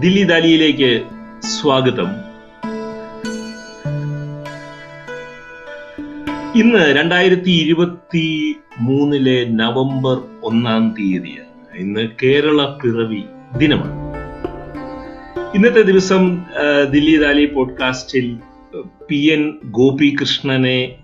ദില്ലി 0.00 0.22
ദാലിയിലേക്ക് 0.22 1.02
സ്വാഗതം. 1.42 2.06
ഇന്ന് 6.60 6.96
രണ്ടായിരത്തി 6.96 7.50
ഇരുപത്തി 7.50 8.56
മൂന്നിലെ 8.80 9.44
നവംബർ 9.44 10.22
ഒന്നാം 10.42 10.94
തീയതിയാണ് 10.98 11.76
ഇന്ന് 11.76 12.08
കേരള 12.22 12.64
പിറവി 12.64 13.22
ദിനമാണ്. 13.58 14.14
ഇന്നത്തെ 15.56 15.80
ദിവസം 15.80 16.44
ദില്ലി 16.90 17.16
ദാലി 17.16 17.46
പോഡ്കാസ്റ്റിൽ 17.46 18.36
പി 19.08 19.16
എൻ 19.16 19.58
ഗോപികൃഷ്ണനെ 19.64 20.98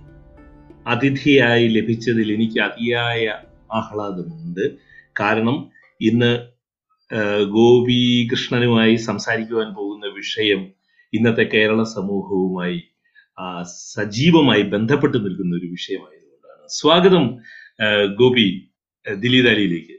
അതിഥിയായി 0.86 1.68
ലഭിച്ചതിൽ 1.68 2.32
എനിക്ക് 2.32 2.60
അതിയായ 2.60 3.34
ആഹ്ലാദമുണ്ട്. 3.72 4.72
കാരണം 5.20 5.70
ഇന്ന് 6.00 6.52
ഗോപികൃഷ്ണനുമായി 7.54 8.96
സംസാരിക്കുവാൻ 8.96 9.74
പോകുന്ന 9.74 10.06
വിഷയം 10.06 10.72
ഇന്നത്തെ 11.14 11.42
കേരള 11.42 11.82
സമൂഹവുമായി 11.82 12.82
സജീവമായി 13.94 14.62
ബന്ധപ്പെട്ട് 14.62 15.18
നിൽക്കുന്ന 15.24 15.56
ഒരു 15.56 15.66
വിഷയമായതുകൊണ്ടാണ്. 15.66 16.68
സ്വാഗതം 16.68 17.24
ഗോപി 18.14 18.70
ദിലീദാലിയിലേക്ക് 19.06 19.96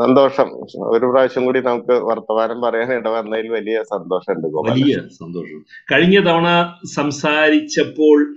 സന്തോഷം. 0.00 0.48
ഒരു 0.96 1.06
പ്രാവശ്യം 1.06 1.44
കൂടി 1.44 1.60
നമുക്ക് 1.60 1.92
വർത്തമാനം 1.92 2.60
പറയാൻ 2.60 2.92
ഇടവന്നതിൽ 2.92 3.48
വലിയ 3.48 3.82
സന്തോഷമുണ്ട് 3.82 4.46
വലിയ 4.70 4.94
സന്തോഷം. 4.94 5.64
കഴിഞ്ഞ 5.92 6.16
തവണ 6.20 6.48
സംസാരിച്ചപ്പോൾ 6.94 8.36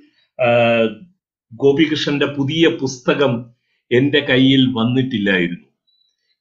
ഗോപികൃഷ്ണന്റെ 1.54 2.26
പുതിയ 2.26 2.68
പുസ്തകം 2.68 3.34
എന്റെ 3.92 4.20
കയ്യിൽ 4.20 4.66
വന്നിട്ടില്ലായിരുന്നു. 4.66 5.68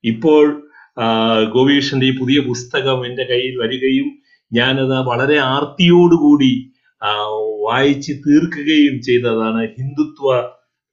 ഇപ്പോൾ 0.05 0.68
ആ, 0.99 1.07
ഗോപികൃഷ്ണന്റെ 1.47 2.07
ഈ 2.07 2.19
പുതിയ 2.19 2.39
പുസ്തകം 2.47 3.07
എന്റെ 3.07 3.25
കയ്യിൽ 3.25 3.55
വരികയും 3.59 4.09
ഞാനത് 4.53 4.97
വളരെ 5.07 5.37
ആർത്തിയോടുകൂടി 5.49 6.53
വായിച്ച് 7.63 8.13
തീർക്കുകയും 8.25 9.03
ചെയ്തതാണ് 9.03 9.61
ഹിന്ദുത്വ 9.75 10.29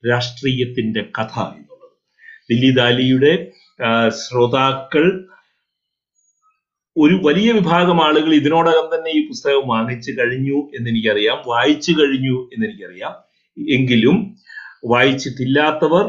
രാഷ്ട്രീയത്തിന്റെ 0.03 1.01
കഥ 1.17 1.33
എന്നുള്ളത്. 1.51 1.93
ദില്ലി 2.49 2.71
ദാലിയുടെ 2.75 3.31
ശ്രോതാക്കൾ 4.19 5.05
ഒരു 6.95 7.15
വലിയ 7.23 7.51
വിഭാഗം 7.51 7.97
ആളുകൾ 8.03 8.33
ഇതിനോടകം 8.33 8.85
തന്നെ 8.93 9.11
ഈ 9.11 9.27
പുസ്തകം 9.27 9.63
വാങ്ങിച്ചു 9.67 10.11
കഴിഞ്ഞു 10.11 10.59
എന്ന് 10.77 10.89
എനിക്കറിയാം 10.89 11.39
വായിച്ചു 11.47 11.91
കഴിഞ്ഞു 11.91 12.35
എന്ന് 12.53 12.65
എനിക്കറിയാം 12.65 13.15
എങ്കിലും 13.57 14.17
വായിച്ചിട്ടില്ലാത്തവർ 14.87 16.05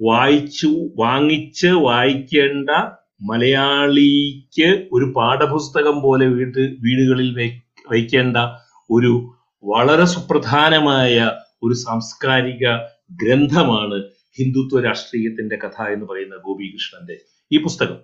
വായിച്ചു 0.00 0.70
വാങ്ങിച്ച് 0.96 1.70
വായിക്കേണ്ട 1.86 2.70
മലയാളിക്ക് 3.20 4.66
ഒരു 4.92 5.06
പാഠപുസ്തകം 5.16 5.96
പോലെ 6.02 6.26
വീട്ട് 6.32 6.62
വീടുകളിൽ 6.84 7.28
വയ്ക്കേണ്ട 7.90 8.38
ഒരു 8.90 9.12
വളരെ 9.64 10.06
സുപ്രധാനമായ 10.14 11.14
ഒരു 11.62 11.74
സാംസ്കാരിക 11.82 12.64
ഗ്രന്ഥമാണ് 13.20 13.98
ഹിന്ദുത്വ 14.38 14.80
രാഷ്ട്രീയത്തിന്റെ 14.86 15.56
കഥ 15.64 15.78
എന്ന് 15.94 16.06
പറയുന്ന 16.06 16.36
ഗോപികൃഷ്ണന്റെ 16.44 17.16
ഈ 17.50 17.58
പുസ്തകം. 17.58 17.98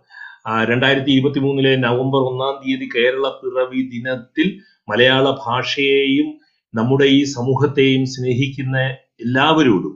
രണ്ടായിരത്തി 0.64 1.11
ഇരുപത്തി 1.11 1.41
മൂന്നിലെ 1.41 1.72
നവംബർ 1.83 2.20
ഒന്നാം 2.28 2.55
തീയതി 2.61 2.86
കേരള 2.94 3.27
പിറവി 3.38 3.81
ദിനത്തിൽ 3.91 4.47
മലയാള 4.88 5.27
ഭാഷയെയും 5.42 6.28
നമ്മുടെ 6.75 7.06
ഈ 7.14 7.20
സമൂഹത്തെയും 7.34 8.05
സ്നേഹിക്കുന്ന 8.14 8.77
എല്ലാവരോടും 9.25 9.94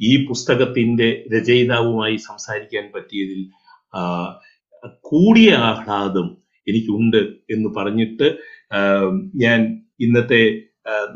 ഈ 0.00 0.12
പുസ്തകത്തിന്റെ 0.28 1.08
രചയിതാവുമായി 1.34 2.16
സംസാരിക്കാൻ 2.26 2.84
പറ്റിയതിൽ 2.94 3.40
കൂടിയ 5.00 5.52
ആഹ്ലാദം 5.52 6.36
എനിക്കുണ്ട് 6.68 7.16
എന്ന് 7.50 7.68
പറഞ്ഞിട്ട് 7.76 8.36
ഞാൻ 9.34 9.82
ഇന്നത്തെ 10.00 10.62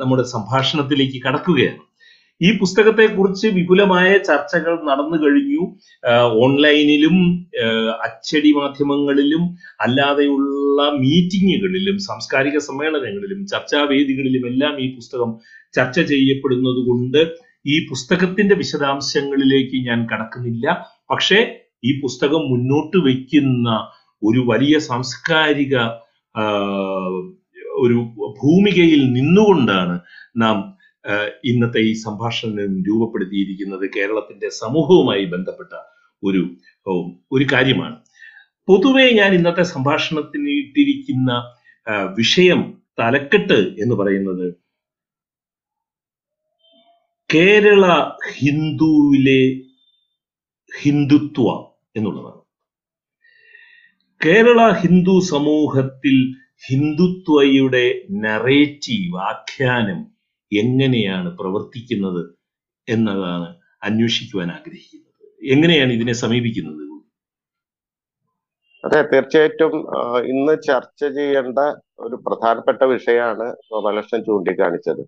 നമ്മുടെ 0.01 0.23
സംഭാഷണത്തിലേക്ക് 0.23 1.23
കടക്കുകയാണ്. 1.23 1.83
ഈ 2.43 2.59
പുസ്തകത്തെ 2.59 3.07
കുറിച്ച് 3.07 3.47
വിപുലമായ 3.47 4.19
ചർച്ചകൾ 4.19 4.85
നടന്നു 4.85 5.17
കഴിഞ്ഞു. 5.17 5.77
ഓൺലൈനിലും 6.19 7.47
അച്ചടി 8.03 8.53
മാധ്യമങ്ങളിലും 8.53 9.57
അല്ലാതെയുള്ള 9.81 10.83
മീറ്റിങ്ങുകളിലും 10.83 11.99
സാംസ്കാരിക 11.99 12.59
സമ്മേളനങ്ങളിലും 12.59 13.47
ചർച്ചാവേദികളിലും 13.47 14.47
എല്ലാം 14.47 14.81
ഈ 14.81 14.95
പുസ്തകം 14.95 15.39
ചർച്ച 15.75 16.01
ചെയ്യപ്പെടുന്നത് 16.01 16.87
കൊണ്ട് 16.89 17.21
ഈ 17.67 17.89
പുസ്തകത്തിന്റെ 17.89 18.55
വിശദാംശങ്ങളിലേക്ക് 18.55 19.89
ഞാൻ 19.89 20.07
കടക്കുന്നില്ല. 20.07 20.87
പക്ഷേ 21.11 21.60
ഈ 21.83 22.01
പുസ്തകം 22.01 22.43
മുന്നോട്ട് 22.49 22.99
വയ്ക്കുന്ന 22.99 23.69
ഒരു 24.23 24.41
വലിയ 24.41 24.79
സാംസ്കാരിക 24.79 25.77
ഒരു 27.79 27.99
ഭൂമികയിൽ 28.43 29.13
നിന്നുകൊണ്ടാണ് 29.13 30.01
നാം 30.37 30.81
ഇന്നത്തെ 31.45 31.81
ഈ 31.81 31.93
സംഭാഷണം 31.93 32.83
രൂപപ്പെടുത്തിയിരിക്കുന്നത് 32.89 33.91
കേരളത്തിന്റെ 33.97 34.49
സമൂഹവുമായി 34.49 35.25
ബന്ധപ്പെട്ട 35.25 35.73
ഒരു 36.23 36.43
ഒരു 37.33 37.47
കാര്യമാണ്. 37.53 37.97
പൊതുവെ 38.69 39.11
ഞാൻ 39.11 39.35
ഇന്നത്തെ 39.35 39.63
സംഭാഷണത്തിന് 39.63 40.51
ഇട്ടിരിക്കുന്ന 40.51 41.31
വിഷയം 42.19 42.61
തലക്കെട്ട് 42.99 43.59
എന്ന് 43.83 43.95
പറയുന്നത് 43.95 44.47
കേരള 47.31 47.87
ഹിന്ദുവിലെ 48.39 49.43
ഹിന്ദുത്വ 50.73 51.70
എന്നുള്ളതാണ്. 51.97 52.43
കേരള 54.21 54.61
ഹിന്ദു 54.83 55.15
സമൂഹത്തിൽ 55.33 56.17
ഹിന്ദുത്വയുടെ 56.69 57.87
നറേറ്റീവ് 58.25 59.19
ആഖ്യാനം 59.31 60.01
എങ്ങനെയാണ് 60.53 61.29
പ്രവർത്തിക്കുന്നത് 61.39 62.23
എന്നതാണ് 62.89 63.49
അന്വേഷിക്കുവാൻ 63.83 64.49
ആഗ്രഹിക്കുന്നത്. 64.57 65.27
എങ്ങനെയാണ് 65.55 65.93
ഇതിനെ 65.93 66.15
സമീപിക്കുന്നത്? 66.23 66.85
അതെ 68.85 69.01
തീർച്ചയായിട്ടും 69.13 69.73
ഇന്ന് 70.33 70.55
ചർച്ച 70.69 71.01
ചെയ്യേണ്ട 71.17 71.59
ഒരു 72.05 72.17
പ്രധാനപ്പെട്ട 72.27 72.83
വിഷയമാണ് 72.93 73.47
ഗോപാലകൃഷ്ണൻ 73.71 74.21
ചൂണ്ടിക്കാണിച്ചത്. 74.29 75.03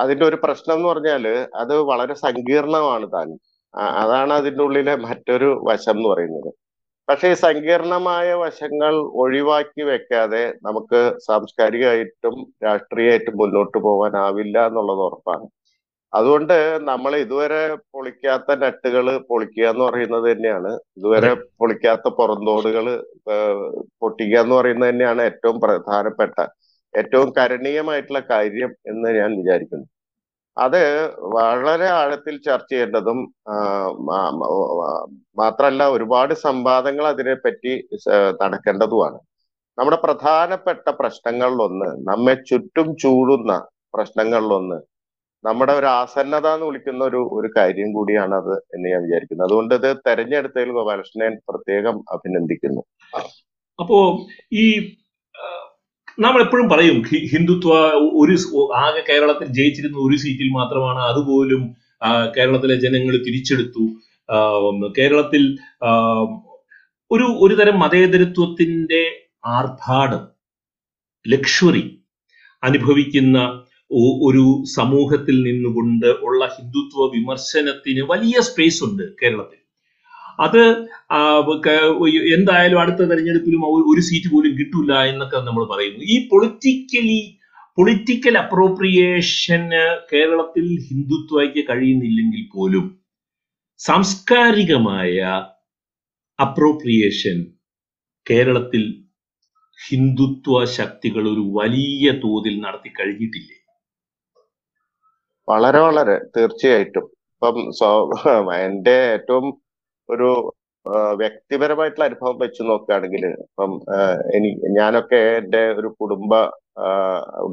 അതിന്റെ 0.00 0.24
ഒരു 0.24 0.38
പ്രശ്നം 0.44 0.74
എന്ന് 0.76 0.88
പറഞ്ഞാൽ 0.88 1.24
അത് 1.62 1.74
വളരെ 1.90 2.14
സങ്കീർണമാണ് 2.26 3.06
താൻ 3.12 3.28
അതാണ് 4.00 4.32
അതിന്റെ 4.32 4.62
ഉള്ളിലെ 4.64 4.94
മറ്റൊരു 5.06 5.48
വശം 5.68 5.96
എന്ന് 5.96 6.08
പറയുന്നത്. 6.08 6.50
പക്ഷേ 7.08 7.28
ഈ 7.32 7.36
സങ്കീർണമായ 7.46 8.28
വശങ്ങൾ 8.42 8.94
ഒഴിവാക്കി 9.22 9.82
വെക്കാതെ 9.90 10.42
നമുക്ക് 10.66 11.00
സാംസ്കാരികമായിട്ടും 11.26 12.34
രാഷ്ട്രീയമായിട്ടും 12.66 13.36
മുന്നോട്ട് 13.42 13.78
പോകാനാവില്ല 13.86 14.58
എന്നുള്ളത് 14.66 15.02
ഉറപ്പാണ്. 15.06 15.46
അതുകൊണ്ട് 16.12 16.54
നമ്മൾ 16.90 17.16
ഇതുവരെ 17.24 17.62
പൊളിക്കാത്ത 17.94 18.50
നട്ടുകൾ 18.64 19.06
പൊളിക്കുക 19.30 19.64
എന്ന് 19.72 19.84
പറയുന്നത് 19.84 20.26
തന്നെയാണ്. 20.32 20.70
ഇതുവരെ 20.98 21.32
പൊളിക്കാത്ത 21.60 22.08
പുറന്തോടുകൾ 22.18 22.86
പൊട്ടിക്കുക 24.02 24.38
എന്ന് 24.44 24.54
പറയുന്നത് 24.54 24.90
തന്നെയാണ് 24.90 25.22
ഏറ്റവും 25.22 25.58
പ്രധാനപ്പെട്ട 25.64 26.36
ഏറ്റവും 26.94 27.28
കരണീയമായിട്ടുള്ള 27.38 28.20
കാര്യം 28.32 28.70
എന്ന് 28.92 29.08
ഞാൻ 29.20 29.30
വിചാരിക്കുന്നു. 29.40 29.86
അത് 30.58 31.10
വളരെ 31.20 31.86
ആഴത്തിൽ 31.86 32.40
ചർച്ച 32.42 32.72
ചെയ്യേണ്ടതും 32.72 33.34
ആ, 33.48 33.52
മാ- 33.86 34.30
മാ- 34.30 35.18
മാത്രമല്ല 35.38 35.88
ഒരുപാട് 35.88 36.34
സംവാദങ്ങൾ 36.34 37.06
അതിനെ 37.06 37.34
പറ്റി 37.34 37.88
നടക്കേണ്ടതുമാണ്. 38.42 39.18
നമ്മുടെ 39.78 39.96
പ്രധാനപ്പെട്ട 39.96 40.90
പ്രശ്നങ്ങളിലൊന്ന് 40.90 41.86
നമ്മെ 41.86 42.34
ചുറ്റും 42.34 42.96
ചൂടുന്ന 42.96 43.66
പ്രശ്നങ്ങളിലൊന്ന് 43.94 44.76
നമ്മുടെ 45.44 45.72
ഒരു 45.72 45.86
ആസന്നത 45.86 46.46
എന്ന് 46.46 46.66
വിളിക്കുന്ന 46.66 47.04
ഒരു 47.04 47.28
ഒരു 47.32 47.50
കാര്യം 47.56 47.92
കൂടിയാണ് 47.92 48.34
അത് 48.34 48.58
എന്ന് 48.74 48.88
ഞാൻ 48.88 49.02
വിചാരിക്കുന്നു. 49.02 49.44
അതുകൊണ്ട് 49.44 49.74
ഇത് 49.74 49.96
തെരഞ്ഞെടുത്തതിൽ 50.06 50.72
ഗോപാലകൃഷ്ണൻ 50.72 51.38
പ്രത്യേകം 51.48 52.04
അഭിനന്ദിക്കുന്നു. 52.12 52.82
അപ്പോ 53.80 54.26
ഈ 54.52 54.96
നമ്മൾ 56.18 56.40
എപ്പോഴും 56.42 56.68
പറയും 56.68 56.96
ഹിന്ദുത്വ 57.32 57.72
ഒരു 58.20 58.34
ആകെ 58.84 59.02
കേരളത്തിൽ 59.08 59.48
ജയിച്ചിരുന്ന 59.48 59.98
ഒരു 59.98 60.16
സീറ്റിൽ 60.16 60.48
മാത്രമാണ്. 60.48 61.00
അതുപോലും 61.10 61.62
കേരളത്തിലെ 62.36 62.76
ജനങ്ങൾ 62.84 63.14
തിരിച്ചെടുത്തു. 63.26 63.84
കേരളത്തിൽ 64.98 65.42
ഒരു 67.10 67.26
ഒരു 67.44 67.54
തരം 67.54 67.76
മതേതരത്വത്തിന്റെ 67.78 69.02
ആർഭാടം 69.58 70.24
ലക്ഷറി 71.26 71.84
അനുഭവിക്കുന്ന 72.62 73.38
ഒരു 74.28 74.44
സമൂഹത്തിൽ 74.76 75.36
നിന്നുകൊണ്ട് 75.42 76.08
ഉള്ള 76.26 76.42
ഹിന്ദുത്വ 76.56 77.06
വിമർശനത്തിന് 77.14 78.02
വലിയ 78.12 78.40
സ്പേസ് 78.40 78.80
ഉണ്ട് 78.84 79.04
കേരളത്തിൽ. 79.22 79.60
അത് 80.38 80.60
എന്തായാലും 82.36 82.78
അടുത്ത 82.82 83.00
തെരഞ്ഞെടുപ്പിലും 83.10 83.62
ഒരു 83.92 84.02
സീറ്റ് 84.08 84.28
പോലും 84.34 84.52
കിട്ടില്ല 84.58 84.92
എന്നൊക്കെ 85.10 85.38
നമ്മൾ 85.48 85.64
പറയുന്നു. 85.72 86.00
ഈ 86.14 86.16
പൊളിറ്റിക്കലി 86.30 87.20
പൊളിറ്റിക്കൽ 87.78 88.34
അപ്രോപ്രിയേഷന് 88.44 89.82
കേരളത്തിൽ 90.12 90.66
ഹിന്ദുത്വയ്ക്ക് 90.86 91.62
കഴിയുന്നില്ലെങ്കിൽ 91.70 92.42
പോലും 92.54 92.86
സാംസ്കാരികമായ 93.80 95.16
അപ്രോപ്രിയേഷൻ 96.38 97.36
കേരളത്തിൽ 98.26 98.82
ഹിന്ദുത്വ 99.78 100.64
ശക്തികൾ 100.78 101.24
ഒരു 101.32 101.44
വലിയ 101.58 102.06
തോതിൽ 102.24 102.54
നടത്തി 102.64 102.90
കഴിഞ്ഞിട്ടില്ലേ? 102.98 103.56
വളരെ 105.48 105.80
വളരെ 105.86 106.16
തീർച്ചയായിട്ടും. 106.36 107.06
ഇപ്പം 107.34 107.56
എന്റെ 108.66 108.96
ഏറ്റവും 109.14 109.46
ഒരു 110.08 110.28
വ്യക്തിപരമായിട്ടുള്ള 111.20 112.04
അനുഭവം 112.08 112.36
വെച്ച് 112.42 112.62
നോക്കുകയാണെങ്കിൽ 112.68 113.24
ഇപ്പം 113.46 113.72
എനിക്ക് 114.36 114.60
എനി 114.62 114.70
ഞാനൊക്കെ 114.78 115.20
എന്റെ 115.40 115.62
ഒരു 115.80 115.88
കുടുംബ 116.00 116.32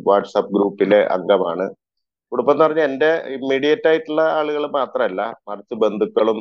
വാട്സപ്പ് 0.08 0.54
ഗ്രൂപ്പിലെ 0.56 1.02
അംഗമാണ്. 1.16 1.66
കുടുംബം 2.32 2.54
എന്ന് 2.54 2.66
പറഞ്ഞാൽ 2.66 2.88
എന്റെ 2.92 3.10
ഇമ്മീഡിയറ്റ് 3.38 3.88
ആയിട്ടുള്ള 3.90 4.22
ആളുകൾ 4.40 4.64
മാത്രമല്ല 4.78 5.22
മറിച്ച് 5.50 5.76
ബന്ധുക്കളും 5.84 6.40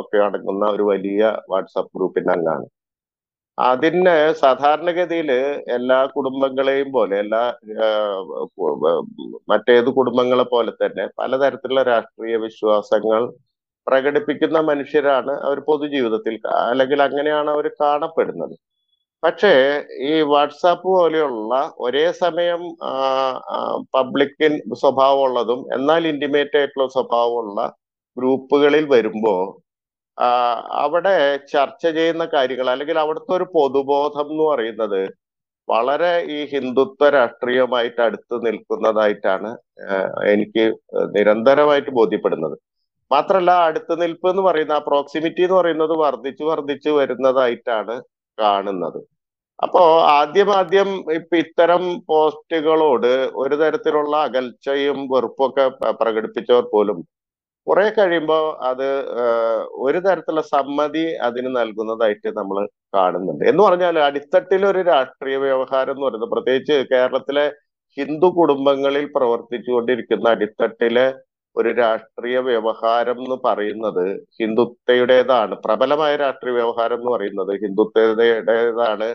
ഒക്കെ 0.00 0.18
അടങ്ങുന്ന 0.26 0.64
ഒരു 0.76 0.84
വലിയ 0.92 1.22
വാട്സപ്പ് 1.52 1.92
ഗ്രൂപ്പിന്റെ 1.98 2.32
അംഗമാണ്. 2.36 2.66
അതിന് 3.58 4.14
സാധാരണഗതിയിൽ 4.42 5.30
എല്ലാ 5.76 5.98
കുടുംബങ്ങളെയും 6.16 6.88
പോലെ 6.96 7.14
എല്ലാ 7.24 7.42
മറ്റേത് 9.52 9.90
കുടുംബങ്ങളെ 9.98 10.46
പോലെ 10.54 10.72
തന്നെ 10.82 11.04
പലതരത്തിലുള്ള 11.20 11.82
രാഷ്ട്രീയ 11.92 12.36
വിശ്വാസങ്ങൾ 12.46 13.22
പ്രകടിപ്പിക്കുന്ന 13.86 14.58
മനുഷ്യരാണ് 14.70 15.32
അവർ 15.46 15.58
പൊതുജീവിതത്തിൽ 15.70 16.34
അല്ലെങ്കിൽ 16.70 17.00
അങ്ങനെയാണ് 17.08 17.50
അവർ 17.56 17.66
കാണപ്പെടുന്നത്. 17.82 18.54
പക്ഷേ 19.22 19.52
ഈ 20.10 20.12
വാട്സാപ്പ് 20.32 20.88
പോലെയുള്ള 20.88 21.54
ഒരേ 21.84 22.06
സമയം 22.22 22.62
പബ്ലിക്കിൻ 23.96 24.54
സ്വഭാവമുള്ളതും 24.82 25.60
എന്നാൽ 25.76 26.02
ഇന്റിമേറ്റ് 26.12 26.58
ആയിട്ടുള്ള 26.60 26.86
സ്വഭാവമുള്ള 26.96 27.60
ഗ്രൂപ്പുകളിൽ 28.16 28.86
വരുമ്പോൾ 28.94 29.44
അവിടെ 30.82 31.16
ചർച്ച 31.54 31.84
ചെയ്യുന്ന 31.98 32.24
കാര്യങ്ങൾ 32.34 32.68
അല്ലെങ്കിൽ 32.74 32.98
അവിടുത്തെ 33.04 33.32
ഒരു 33.38 33.46
പൊതുബോധം 33.56 34.26
എന്ന് 34.32 34.44
പറയുന്നത് 34.52 35.02
വളരെ 35.68 36.12
ഈ 36.36 36.38
ഹിന്ദുത്വ 36.52 37.08
രാഷ്ട്രീയമായിട്ട് 37.16 38.00
അടുത്ത് 38.06 38.36
നിൽക്കുന്നതായിട്ടാണ് 38.46 39.50
എനിക്ക് 40.34 40.64
നിരന്തരമായിട്ട് 41.16 41.92
ബോധ്യപ്പെടുന്നത്. 42.00 42.56
മാത്രല്ല 43.12 43.50
അടുത്ത് 43.68 43.94
നിൽപ്പ് 44.02 44.26
എന്ന് 44.32 44.42
പറയുന്ന 44.48 44.74
ആ 44.80 44.82
പ്രോക്സിമിറ്റി 44.90 45.42
എന്ന് 45.46 45.56
പറയുന്നത് 45.60 45.94
വർദ്ധിച്ചു 46.04 46.44
വർദ്ധിച്ചു 46.50 46.90
വരുന്നതായിട്ടാണ് 46.98 47.94
കാണുന്നത്. 48.38 49.00
അപ്പോ 49.58 49.82
ആദ്യം 50.18 50.50
ആദ്യം 50.58 50.88
ഇപ്പൊ 51.18 51.34
ഇത്തരം 51.44 51.82
പോസ്റ്റുകളോട് 52.10 53.12
ഒരു 53.42 53.56
തരത്തിലുള്ള 53.62 54.14
അകൽച്ചയും 54.28 54.98
വെറുപ്പൊക്കെ 55.12 55.66
പ്രകടിപ്പിച്ചവർ 56.00 56.64
പോലും 56.74 56.98
കുറെ 57.66 57.84
കഴിയുമ്പോൾ 57.96 58.44
അത് 58.68 58.88
ഒരു 59.86 59.98
തരത്തിലുള്ള 60.06 60.42
സമ്മതി 60.54 61.04
അതിന് 61.26 61.50
നൽകുന്നതായിട്ട് 61.58 62.28
നമ്മൾ 62.38 62.56
കാണുന്നുണ്ട്. 62.96 63.44
എന്ന് 63.50 63.62
പറഞ്ഞാൽ 63.66 63.96
അടിത്തട്ടിൽ 64.08 64.62
ഒരു 64.70 64.80
രാഷ്ട്രീയ 64.92 65.36
വ്യവഹാരം 65.44 65.94
എന്ന് 65.96 66.06
പറയുന്നത് 66.06 66.32
പ്രത്യേകിച്ച് 66.34 66.76
കേരളത്തിലെ 66.92 67.46
ഹിന്ദു 67.98 68.28
കുടുംബങ്ങളിൽ 68.38 69.06
പ്രവർത്തിച്ചുകൊണ്ടിരിക്കുന്ന 69.16 70.26
അടിത്തട്ടിലെ 70.36 71.06
ഒരു 71.56 71.68
രാഷ്ട്രീയ 71.72 72.38
വ്യവഹാരം 72.38 73.18
എന്ന് 73.24 73.36
പറയുന്നത് 73.44 74.04
ഹിന്ദുത്വയുടേതാണ്. 74.40 75.54
പ്രബലമായ 75.64 76.16
രാഷ്ട്രീയ 76.16 76.54
വ്യവഹാരം 76.54 76.96
എന്ന് 76.96 77.12
പറയുന്നത് 77.12 77.52
ഹിന്ദുത്വയുടേതാണ് 77.56 79.08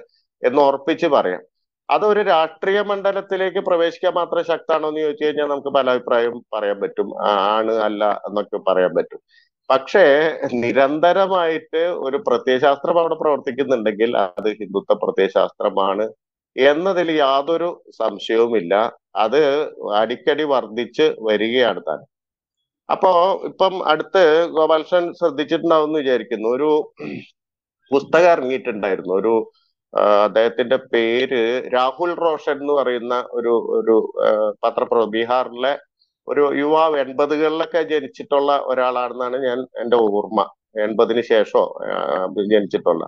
എന്ന് 0.44 0.62
ഉറപ്പിച്ച് 0.62 1.08
പറയാം. 1.08 1.44
അതൊരു 1.90 2.22
രാഷ്ട്രീയ 2.22 2.82
മണ്ഡലത്തിലേക്ക് 2.82 3.60
പ്രവേശിക്കാൻ 3.60 4.14
മാത്രം 4.14 4.44
ശക്താണോ 4.46 4.88
എന്ന് 4.90 5.02
ചോദിച്ചു 5.02 5.26
കഴിഞ്ഞാൽ 5.26 5.48
നമുക്ക് 5.48 5.68
പല 5.68 5.90
അഭിപ്രായം 5.90 6.46
പറയാൻ 6.56 6.80
പറ്റും. 6.80 7.10
ആണ് 7.28 7.74
അല്ല 7.74 8.22
എന്നൊക്കെ 8.30 8.58
പറയാൻ 8.58 8.94
പറ്റും. 8.96 9.20
പക്ഷേ 9.70 10.04
നിരന്തരമായിട്ട് 10.54 11.78
ഒരു 11.78 12.18
പ്രത്യയശാസ്ത്രം 12.28 13.00
അവിടെ 13.00 13.16
പ്രവർത്തിക്കുന്നുണ്ടെങ്കിൽ 13.16 14.18
അത് 14.18 14.50
ഹിന്ദുത്വ 14.50 14.94
പ്രത്യയശാസ്ത്രമാണ് 14.94 16.06
എന്നതിൽ 16.58 17.12
യാതൊരു 17.12 17.84
സംശയവുമില്ല. 18.00 18.74
അത് 19.16 19.42
അടിക്കടി 19.96 20.44
വർദ്ധിച്ച് 20.44 21.16
വരികയാണ് 21.20 21.82
താൻ. 21.88 22.00
അപ്പോ 22.90 23.12
ഇപ്പം 23.44 23.74
അടുത്ത് 23.90 24.24
ഗോപാലകൃഷ്ണൻ 24.56 25.14
ശ്രദ്ധിച്ചിട്ടുണ്ടാവും 25.14 25.88
എന്ന് 25.88 26.00
വിചാരിക്കുന്നു. 26.00 26.50
ഒരു 26.50 26.70
പുസ്തകം 27.92 28.32
ഇറങ്ങിയിട്ടുണ്ടായിരുന്നു. 28.32 29.14
ഒരു 29.14 29.34
അദ്ദേഹത്തിന്റെ 30.24 30.78
പേര് 30.94 31.42
രാഹുൽ 31.74 32.14
റോഷൻ 32.14 32.56
എന്ന് 32.62 32.74
പറയുന്ന 32.74 33.16
ഒരു 33.32 33.54
ഒരു 33.80 33.96
പത്രപ്രവ 34.64 35.06
ബീഹാറിലെ 35.06 35.74
ഒരു 36.28 36.44
യുവാവ് 36.60 36.98
എൺപതുകളിലൊക്കെ 37.00 37.82
ജനിച്ചിട്ടുള്ള 37.82 38.52
ഒരാളാണെന്നാണ് 38.66 39.38
ഞാൻ 39.46 39.60
എന്റെ 39.82 39.98
ഓർമ്മ. 40.08 40.40
എൺപതിന് 40.86 41.22
ശേഷമോ 41.22 41.64
ജനിച്ചിട്ടുള്ള. 42.54 43.04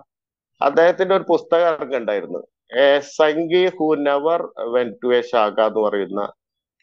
അദ്ദേഹത്തിന്റെ 0.60 1.14
ഒരു 1.14 1.26
പുസ്തകം 1.28 1.68
ഇറങ്ങുണ്ടായിരുന്നു 1.74 2.40
a 2.84 2.88
Sanghi 3.18 3.64
who 3.76 3.94
never 4.06 4.40
went 4.74 4.88
to 5.04 5.08
a 5.18 5.20
shakha 5.32 5.60
എന്ന് 5.66 5.80
പറയുന്ന 5.80 6.20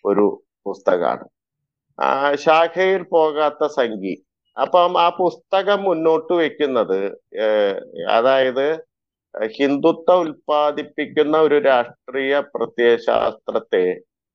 ഒരു 0.05 0.25
പുസ്തകമാണ്. 0.65 1.25
ശാഖയിൽ 2.35 3.03
പോകാത്ത 3.09 3.67
സംഖി 3.67 4.15
അപ്പം 4.57 4.93
ആ 4.97 5.07
പുസ്തകം 5.09 5.83
മുന്നോട്ട് 5.83 6.33
വെക്കുന്നത് 6.33 6.99
അതായത് 8.09 8.67
ഹിന്ദുത്വ 9.35 10.13
ഉൽപ്പാദിപ്പിക്കുന്ന 10.15 11.37
ഒരു 11.37 11.57
രാഷ്ട്രീയ 11.59 12.39
പ്രത്യയശാസ്ത്രത്തെ 12.53 13.83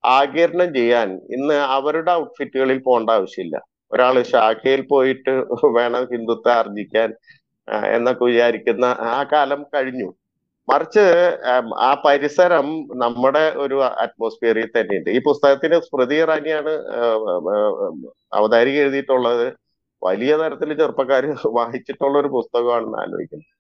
ആകിരണം 0.05 0.75
ചെയ്യാൻ 0.75 1.09
ഇന്ന് 1.37 1.55
അവരുടെ 1.77 2.13
ഔട്ട്ഫിറ്റുകളിൽ 2.13 2.79
പോകേണ്ട 2.79 3.11
ആവശ്യമില്ല. 3.11 3.57
ഒരാൾ 3.93 4.23
ശാഖയിൽ 4.23 4.83
പോയിട്ട് 4.83 5.33
വേണം 5.79 6.05
ഹിന്ദുത്വം 6.13 6.53
ആർജിക്കാൻ 6.53 7.11
എന്നൊക്കെ 7.95 8.25
വിചാരിക്കുന്ന 8.25 8.85
ആ 9.15 9.25
കാലം 9.33 9.63
കഴിഞ്ഞു. 9.75 10.09
മറിച്ച് 10.73 11.05
ആ 11.89 11.91
പരിസരം 12.05 12.67
നമ്മുടെ 13.03 13.45
ഒരു 13.65 13.77
അറ്റ്മോസ്ഫിയറിൽ 14.05 14.69
തന്നെയുണ്ട്. 14.77 15.11
ഈ 15.17 15.19
പുസ്തകത്തിന് 15.29 15.77
സ്മൃതി 15.87 16.17
ഇറാനിയാണ് 16.25 16.73
അവതാരിക 18.39 18.79
എഴുതിയിട്ടുള്ളത്. 18.85 19.47
വലിയ 20.03 20.33
തരത്തിൽ 20.43 20.71
ചെറുപ്പക്കാർ 20.81 21.25
വായിച്ചിട്ടുള്ള 21.59 22.15
ഒരു 22.23 22.31
പുസ്തകമാണെന്ന് 22.37 22.99
ആലോചിക്കുന്നത് 23.03 23.51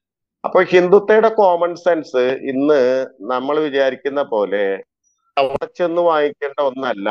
അപ്പൊ 0.44 0.59
ഹിന്ദുത്വയുടെ 0.73 1.31
കോമൺ 1.41 1.73
സെൻസ് 1.85 2.23
ഇന്ന് 2.53 2.81
നമ്മൾ 3.32 3.56
വിചാരിക്കുന്ന 3.67 4.20
പോലെ 4.32 4.65
അവിടെ 5.36 5.67
ചെന്ന് 5.79 6.03
വാങ്ങിക്കേണ്ട 6.10 6.58
ഒന്നല്ല. 6.70 7.08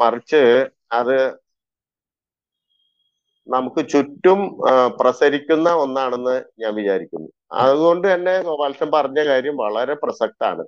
മറിച്ച് 0.00 0.42
അത് 0.98 1.16
നമുക്ക് 3.54 3.80
ചുറ്റും 3.92 4.40
പ്രസരിക്കുന്ന 5.00 5.68
ഒന്നാണെന്ന് 5.84 6.36
ഞാൻ 6.62 6.72
വിചാരിക്കുന്നു. 6.78 7.28
അതുകൊണ്ട് 7.64 8.06
തന്നെ 8.12 8.34
ഗോപാലകൃഷ്ണൻ 8.48 8.90
പറഞ്ഞ 8.96 9.20
കാര്യം 9.28 9.54
വളരെ 9.64 9.94
പ്രസക്താണ്. 10.02 10.64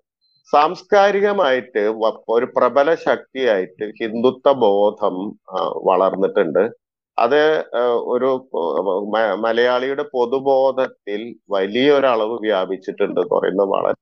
സാംസ്കാരികമായിട്ട് 0.52 1.82
ഒരു 2.36 2.46
പ്രബല 2.56 2.88
ശക്തിയായിട്ട് 3.08 3.84
ഹിന്ദുത്വ 4.00 4.52
ബോധം 4.64 5.16
വളർന്നിട്ടുണ്ട്. 5.90 6.62
അത് 7.18 7.42
ഒരു 8.12 8.30
മലയാളിയുടെ 9.44 10.04
പൊതുബോധത്തിൽ 10.16 11.22
വലിയൊരളവ് 11.54 12.36
വ്യാപിച്ചിട്ടുണ്ട് 12.46 13.20
പറയുന്നത് 13.32 13.70
വളരെ 13.74 13.98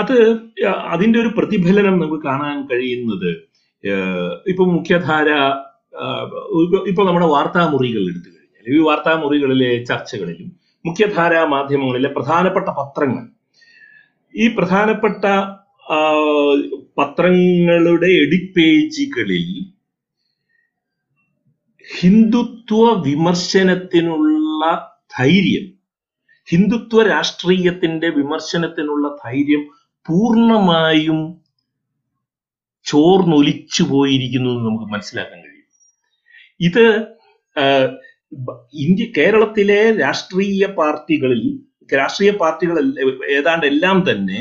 അത് 0.00 0.16
അതിന്റെ 0.94 1.18
ഒരു 1.22 1.30
പ്രതിഫലനം 1.38 1.94
നമുക്ക് 2.02 2.18
കാണാൻ 2.28 2.56
കഴിയുന്നത് 2.70 3.30
ഇപ്പൊ 4.50 4.64
മുഖ്യധാര 4.74 5.28
ആ, 5.94 6.06
ഇപ്പൊ- 6.64 6.88
വാർത്താ 6.88 7.06
നമ്മുടെ 7.06 7.26
വാർത്താമുറികൾ 7.26 8.02
എടുത്തു 8.10 8.28
കഴിഞ്ഞാൽ 8.28 8.74
ഈ 8.74 8.84
വാർത്താ 8.84 9.14
മുറികളിലെ 9.14 9.84
ചർച്ചകളിലും 9.84 10.48
മുഖ്യധാരാ 10.84 11.44
മാധ്യമങ്ങളിലെ 11.46 12.08
പ്രധാനപ്പെട്ട 12.08 12.68
പത്രങ്ങൾ 12.70 13.24
ഈ 14.34 14.48
പ്രധാനപ്പെട്ട 14.48 15.24
പത്രങ്ങളുടെ 16.98 18.06
എഡിറ്റ് 18.22 18.54
പേജുകളിൽ 18.56 19.48
ഹിന്ദുത്വ 21.86 23.00
വിമർശനത്തിനുള്ള 23.06 24.62
ധൈര്യം 25.18 25.66
ഹിന്ദുത്വ 26.48 27.02
രാഷ്ട്രീയത്തിന്റെ 27.06 28.08
വിമർശനത്തിനുള്ള 28.10 29.16
ധൈര്യം 29.24 29.62
പൂർണമായും 30.06 31.18
ചോർന്നൊലിച്ചു 32.86 33.82
പോയിരിക്കുന്നു 33.82 34.50
എന്ന് 34.50 34.64
നമുക്ക് 34.68 34.92
മനസ്സിലാക്കാൻ 34.92 35.38
കഴിയും. 35.38 35.49
ഇത് 36.60 36.84
ഇന്ത്യ 38.80 39.04
കേരളത്തിലെ 39.16 39.80
രാഷ്ട്രീയ 40.00 40.66
പാർട്ടികളിൽ 40.78 41.42
രാഷ്ട്രീയ 41.90 42.30
പാർട്ടികൾ 42.40 42.76
ഏതാണ്ട് 43.38 43.66
എല്ലാം 43.66 43.98
തന്നെ 44.10 44.40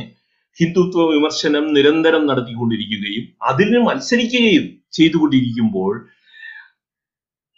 ഹിന്ദുത്വ 0.57 1.03
വിമർശനം 1.13 1.65
നിരന്തരം 1.73 2.23
നടത്തിക്കൊണ്ടിരിക്കുകയും 2.27 3.25
അതിന് 3.41 3.79
മത്സരിക്കുകയും 3.79 4.65
ചെയ്തുകൊണ്ടിരിക്കുമ്പോൾ 4.93 5.93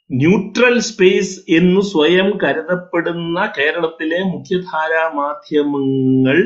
ന്യൂട്രൽ 0.10 0.76
സ്പേസ് 0.82 1.36
എന്ന് 1.50 1.82
സ്വയം 1.82 2.30
കരുതപ്പെടുന്ന 2.44 3.40
കേരളത്തിലെ 3.58 4.20
മുഖ്യധാരാ 4.24 5.04
മാധ്യമങ്ങൾ 5.14 6.38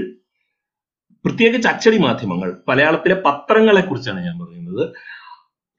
പ്രത്യേകിച്ച് 1.25 1.67
അച്ചടി 1.67 1.97
മാധ്യമങ്ങൾ 1.97 2.49
മലയാളത്തിലെ 2.67 3.15
പത്രങ്ങളെ 3.27 3.81
കുറിച്ചാണ് 3.81 4.19
ഞാൻ 4.19 4.35
പറയുന്നത്. 4.39 4.83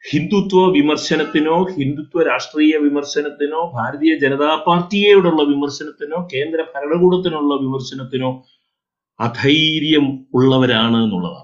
ഹിന്ദുത്വ 0.06 0.60
വിമർശനത്തിനോ 0.76 1.56
ഹിന്ദുത്വ 1.76 2.22
രാഷ്ട്രീയ 2.28 2.74
വിമർശനത്തിനോ 2.86 3.60
ഭാരതീയ 3.76 4.12
ജനതാ 4.24 4.50
പാർട്ടിയോടുള്ള 4.66 5.42
വിമർശനത്തിനോ 5.52 6.18
കേന്ദ്ര 6.34 6.60
ഭരണകൂടത്തിനുള്ള 6.74 7.54
വിമർശനത്തിനോ 7.64 8.30
അധൈര്യം 9.20 10.06
ഉള്ളവരാണ് 10.38 10.98
എന്നുള്ളതാണ്. 11.04 11.42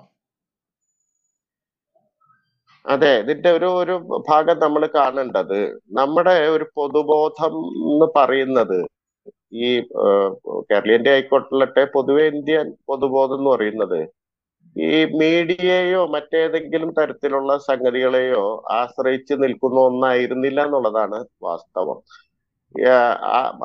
അതെ 2.85 3.11
ഇതിന്റെ 3.23 3.50
ഒരു 3.59 3.69
ഒരു 3.83 3.95
ഭാഗം 4.31 4.57
നമ്മൾ 4.64 4.83
കാണേണ്ടത്. 4.97 5.61
നമ്മുടെ 6.00 6.35
ഒരു 6.57 6.66
പൊതുബോധം 6.78 7.54
എന്ന് 7.92 8.09
പറയുന്നത് 8.19 8.78
ഈ 9.62 9.69
കേരളീയന്റെ 10.71 11.11
ആയിക്കോട്ടെ 11.14 11.85
പൊതുവെ 11.97 12.25
ഇന്ത്യൻ 12.35 12.69
പൊതുബോധം 12.90 13.38
എന്ന് 13.40 13.50
പറയുന്നത് 13.54 14.00
ഈ 14.76 15.05
മീഡിയയോ 15.21 16.07
മറ്റേതെങ്കിലും 16.07 16.91
തരത്തിലുള്ള 16.99 17.59
സംഗതികളെയോ 17.59 18.64
ആശ്രയിച്ച് 18.71 19.35
നിൽക്കുന്ന 19.43 19.81
ഒന്നായിരുന്നില്ല 19.81 20.64
എന്നുള്ളതാണ് 20.64 21.25
വാസ്തവം. 21.43 21.99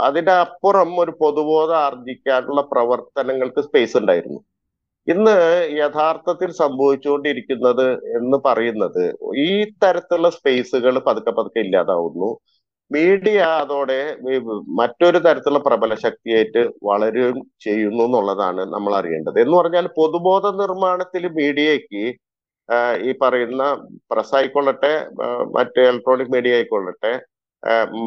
അതിന്റെ 0.02 0.32
അപ്പുറം 0.32 1.00
ഒരു 1.00 1.12
പൊതുബോധം 1.22 1.78
ആർജിക്കാനുള്ള 1.78 2.62
പ്രവർത്തനങ്ങൾക്ക് 2.62 3.62
സ്പേസ് 3.62 3.98
ഉണ്ടായിരുന്നു. 3.98 4.40
ഇന്ന് 5.08 5.36
യഥാർത്ഥത്തിൽ 5.78 6.52
സംഭവിച്ചുകൊണ്ടിരിക്കുന്നത് 6.52 7.88
എന്ന് 7.94 8.38
പറയുന്നത് 8.46 9.04
ഈ 9.38 9.64
തരത്തിലുള്ള 9.84 10.30
സ്പേസുകൾ 10.30 11.00
പതുക്കെ 11.00 11.32
പതുക്കെ 11.32 11.60
ഇല്ലാതാവുന്നു. 11.60 12.30
മീഡിയ 12.92 13.40
അതോടെ 13.62 14.00
മറ്റൊരു 14.80 15.20
തരത്തിലുള്ള 15.26 15.62
പ്രബല 15.68 15.94
ശക്തിയായിട്ട് 16.06 16.62
വളരുകയും 16.90 17.40
ചെയ്യുന്നു 17.66 18.04
എന്നുള്ളതാണ് 18.08 18.62
നമ്മൾ 18.76 18.94
അറിയേണ്ടത്. 19.00 19.38
എന്ന് 19.44 19.56
പറഞ്ഞാൽ 19.60 19.88
പൊതുബോധ 20.00 20.46
നിർമ്മാണത്തിൽ 20.62 21.24
മീഡിയയ്ക്ക് 21.40 22.04
ഈ 23.08 23.12
പറയുന്ന 23.24 23.64
പ്രസ് 24.12 24.34
ആയിക്കൊള്ളട്ടെ 24.38 24.94
മറ്റ് 25.58 25.82
ഇലക്ട്രോണിക് 25.90 26.34
മീഡിയ 26.36 26.58
ആയിക്കൊള്ളട്ടെ 26.58 27.12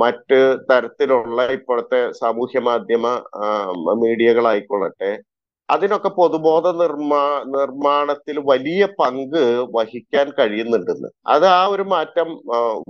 മറ്റ് 0.03 0.39
തരത്തിലുള്ള 0.71 1.43
ഇപ്പോഴത്തെ 1.57 2.01
സാമൂഹ്യ 2.21 2.61
മാധ്യമ 2.69 3.07
മീഡിയകളായിക്കൊള്ളട്ടെ 4.03 5.11
അതിനൊക്കെ 5.69 6.11
പൊതുബോധ 6.19 6.67
നിർമ്മാ 6.83 7.23
നിർമ്മാണത്തിൽ 7.57 8.37
വലിയ 8.53 8.83
പങ്ക് 9.01 9.43
വഹിക്കാൻ 9.77 10.27
കഴിയുന്നുണ്ടെന്ന്. 10.39 11.09
അത് 11.35 11.47
ആ 11.59 11.61
ഒരു 11.75 11.85
മാറ്റം 11.95 12.29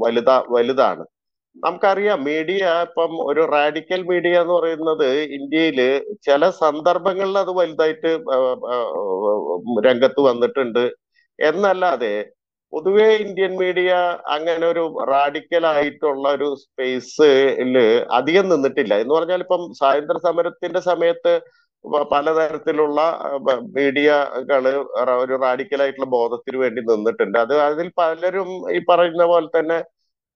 വലുതാ 0.04 0.36
വലുതാണ്. 0.56 1.04
നമുക്കറിയാം 1.56 2.18
മീഡിയ 2.28 2.64
ഇപ്പം 2.86 3.12
ഒരു 3.30 3.42
റാഡിക്കൽ 3.54 4.00
മീഡിയ 4.10 4.34
എന്ന് 4.42 4.54
പറയുന്നത് 4.58 5.08
ഇന്ത്യയിൽ 5.38 5.78
ചില 6.26 6.42
സന്ദർഭങ്ങളിൽ 6.62 7.36
അത് 7.44 7.52
വലുതായിട്ട് 7.60 8.10
രംഗത്ത് 9.88 10.20
വന്നിട്ടുണ്ട്. 10.28 10.84
എന്നല്ലാതെ 11.38 12.14
പൊതുവെ 12.72 13.06
ഇന്ത്യൻ 13.24 13.52
മീഡിയ 13.60 13.92
അങ്ങനെ 14.34 14.64
ഒരു 14.72 14.82
റാഡിക്കൽ 15.12 15.64
ആയിട്ടുള്ള 15.74 16.26
ഒരു 16.36 16.48
സ്പേസിൽ 16.64 17.76
അധികം 18.18 18.46
നിന്നിട്ടില്ല. 18.52 18.94
എന്ന് 19.02 19.14
പറഞ്ഞാൽ 19.16 19.40
ഇപ്പം 19.46 19.62
സ്വാതന്ത്ര്യ 19.80 20.22
സമരത്തിന്റെ 20.28 20.82
സമയത്ത് 20.90 21.32
പലതരത്തിലുള്ള 22.14 23.00
മീഡിയകൾ 23.76 24.64
ഒരു 25.22 25.34
റാഡിക്കൽ 25.44 25.80
ആയിട്ടുള്ള 25.84 26.08
ബോധത്തിന് 26.18 26.58
വേണ്ടി 26.64 26.80
നിന്നിട്ടുണ്ട്. 26.90 27.36
അത് 27.44 27.54
അതിൽ 27.68 27.88
പലരും 28.00 28.50
ഈ 28.76 28.80
പറയുന്ന 28.90 29.24
പോലെ 29.32 29.48
തന്നെ 29.58 29.78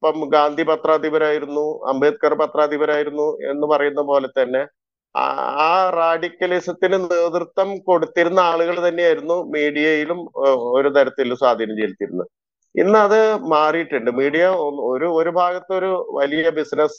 ഇപ്പം 0.04 0.24
ഗാന്ധി 0.32 0.64
പത്രാധിപരായിരുന്നു 0.68 1.62
അംബേദ്കർ 1.90 2.32
പത്രാധിപരായിരുന്നു 2.40 3.26
എന്ന് 3.50 3.66
പറയുന്ന 3.70 4.00
പോലെ 4.08 4.28
തന്നെ 4.38 4.60
ആ 5.14 5.68
റാഡിക്കലിസത്തിന് 5.96 6.96
നേതൃത്വം 7.12 7.70
കൊടുത്തിരുന്ന 7.86 8.40
ആളുകൾ 8.50 8.76
തന്നെയായിരുന്നു 8.88 9.36
മീഡിയയിലും 9.54 10.20
ഒരു 10.76 10.88
തരത്തിൽ 10.96 11.28
സ്വാധീനം 11.42 11.76
ചെലുത്തിയിരുന്നത്. 11.82 12.28
ഇന്ന് 12.74 12.98
അത് 13.06 13.18
മാറിയിട്ടുണ്ട്. 13.54 14.10
മീഡിയ 14.20 14.44
ഒരു 14.92 15.08
ഒരു 15.20 15.30
ഭാഗത്തൊരു 15.38 15.90
വലിയ 16.18 16.50
ബിസിനസ് 16.58 16.98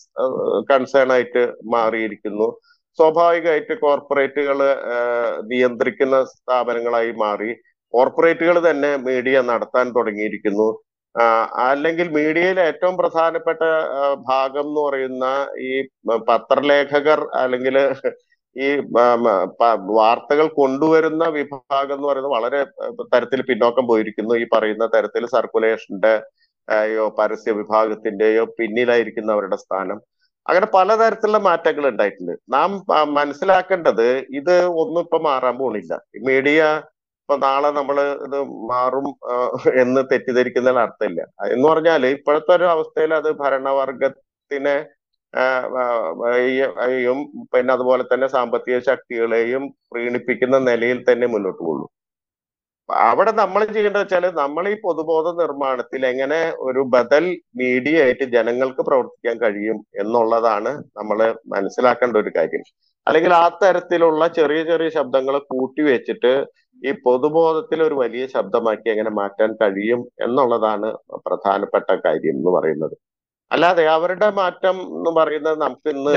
കൺസേൺ 0.72 1.12
ആയിട്ട് 1.18 1.44
മാറിയിരിക്കുന്നു. 1.76 2.48
സ്വാഭാവികമായിട്ട് 3.00 3.76
കോർപ്പറേറ്റുകൾ 3.86 4.60
നിയന്ത്രിക്കുന്ന 5.52 6.24
സ്ഥാപനങ്ങളായി 6.34 7.14
മാറി. 7.26 7.52
കോർപ്പറേറ്റുകൾ 7.94 8.58
തന്നെ 8.70 8.92
മീഡിയ 9.10 9.38
നടത്താൻ 9.52 9.88
തുടങ്ങിയിരിക്കുന്നു. 10.00 10.70
അല്ലെങ്കിൽ 11.66 12.08
മീഡിയയിൽ 12.18 12.58
ഏറ്റവും 12.60 12.96
പ്രധാനപ്പെട്ട 12.98 13.62
ഭാഗം 14.32 14.66
എന്ന് 14.70 14.82
പറയുന്ന 14.88 15.26
ഈ 15.70 15.72
പത്രലേഖകർ 16.30 17.22
അല്ലെങ്കിൽ 17.44 17.78
ഈ 18.56 18.68
വാർത്തകൾ 20.00 20.48
കൊണ്ടുവരുന്ന 20.60 21.24
വിഭാഗം 21.38 21.96
എന്ന് 21.96 22.08
പറയുന്നത് 22.08 22.34
വളരെ 22.36 22.60
തരത്തിൽ 23.14 23.42
പിന്നോക്കം 23.50 23.86
പോയിരിക്കുന്നു. 23.88 24.34
ഈ 24.44 24.46
പറയുന്ന 24.56 24.86
തരത്തിൽ 24.96 25.26
സർക്കുലേഷന്റെ 25.36 26.14
യോ 26.96 27.06
പരസ്യ 27.20 27.52
വിഭാഗത്തിന്റെയോ 27.52 28.44
പിന്നിലായിരിക്കുന്ന 28.60 29.32
അവരുടെ 29.32 29.58
സ്ഥാനം. 29.64 29.98
അങ്ങനെ 30.46 30.68
പലതരത്തിലുള്ള 30.76 31.38
മാറ്റങ്ങൾ 31.48 31.86
ഉണ്ടായിട്ടുണ്ട്. 31.90 32.34
നാം 32.56 32.70
മനസ്സിലാക്കേണ്ടത് 33.18 34.08
ഇത് 34.40 34.56
ഒന്നും 34.84 35.02
ഇപ്പൊ 35.06 35.20
മാറാൻ 35.28 35.56
പോണില്ല. 35.58 35.94
മീഡിയ 36.30 36.62
ഇപ്പൊ 37.26 37.36
നാളെ 37.44 37.70
നമ്മൾ 37.78 37.98
ഇത് 38.26 38.36
മാറും 38.72 39.06
എന്ന് 39.84 40.02
തെറ്റിദ്ധരിക്കുന്നതിൽ 40.12 40.80
അർത്ഥമില്ല. 40.84 41.22
എന്ന് 41.54 41.66
പറഞ്ഞാൽ 41.72 42.02
ഇപ്പോഴത്തെ 42.16 42.52
ഒരു 42.58 42.68
അവസ്ഥയിൽ 42.76 43.14
അത് 43.22 43.30
ഭരണവർഗത്തിനെ 43.44 44.76
യും 47.06 47.20
പിന്നെ 47.54 47.72
അതുപോലെ 47.76 48.04
തന്നെ 48.12 48.28
സാമ്പത്തിക 48.36 48.76
ശക്തികളെയും 48.90 49.64
പ്രീണിപ്പിക്കുന്ന 49.92 50.58
നിലയിൽ 50.68 51.00
തന്നെ 51.10 51.28
മുന്നോട്ട് 51.34 51.60
പോകുള്ളൂ. 51.60 51.86
അവിടെ 53.10 53.32
നമ്മൾ 53.42 53.62
ചെയ്യേണ്ടത് 53.76 54.02
വെച്ചാൽ 54.04 54.26
നമ്മൾ 54.42 54.64
ഈ 54.72 54.76
പൊതുബോധ 54.86 55.28
നിർമ്മാണത്തിൽ 55.42 56.02
എങ്ങനെ 56.12 56.40
ഒരു 56.68 56.82
ബദൽ 56.94 57.26
മീഡിയ 57.62 58.04
ആയിട്ട് 58.04 58.26
ജനങ്ങൾക്ക് 58.36 58.84
പ്രവർത്തിക്കാൻ 58.90 59.36
കഴിയും 59.44 59.80
എന്നുള്ളതാണ് 60.04 60.72
നമ്മൾ 61.00 61.20
മനസ്സിലാക്കേണ്ട 61.56 62.16
ഒരു 62.24 62.32
കാര്യം. 62.38 62.64
അല്ലെങ്കിൽ 63.08 63.32
ആ 63.42 63.46
തരത്തിലുള്ള 63.64 64.24
ചെറിയ 64.38 64.62
ചെറിയ 64.72 64.90
ശബ്ദങ്ങൾ 64.98 65.36
കൂട്ടി 65.52 65.82
വെച്ചിട്ട് 65.92 66.34
ഈ 66.82 66.92
പൊതുബോധത്തിൽ 67.06 67.80
ഒരു 67.88 67.96
വലിയ 68.04 68.24
ശബ്ദമാക്കി 68.36 68.88
എങ്ങനെ 68.94 69.12
മാറ്റാൻ 69.20 69.52
കഴിയും 69.62 70.02
എന്നുള്ളതാണ് 70.26 70.88
പ്രധാനപ്പെട്ട 71.28 71.90
കാര്യം 72.06 72.36
എന്ന് 72.40 72.52
പറയുന്നത്. 72.58 72.96
അല്ലാതെ 73.52 73.84
അവരുടെ 73.96 74.28
മാറ്റം 74.40 74.78
എന്ന് 74.98 75.12
പറയുന്നത് 75.18 75.58
നമുക്ക് 75.64 75.90
ഇന്ന് 75.96 76.14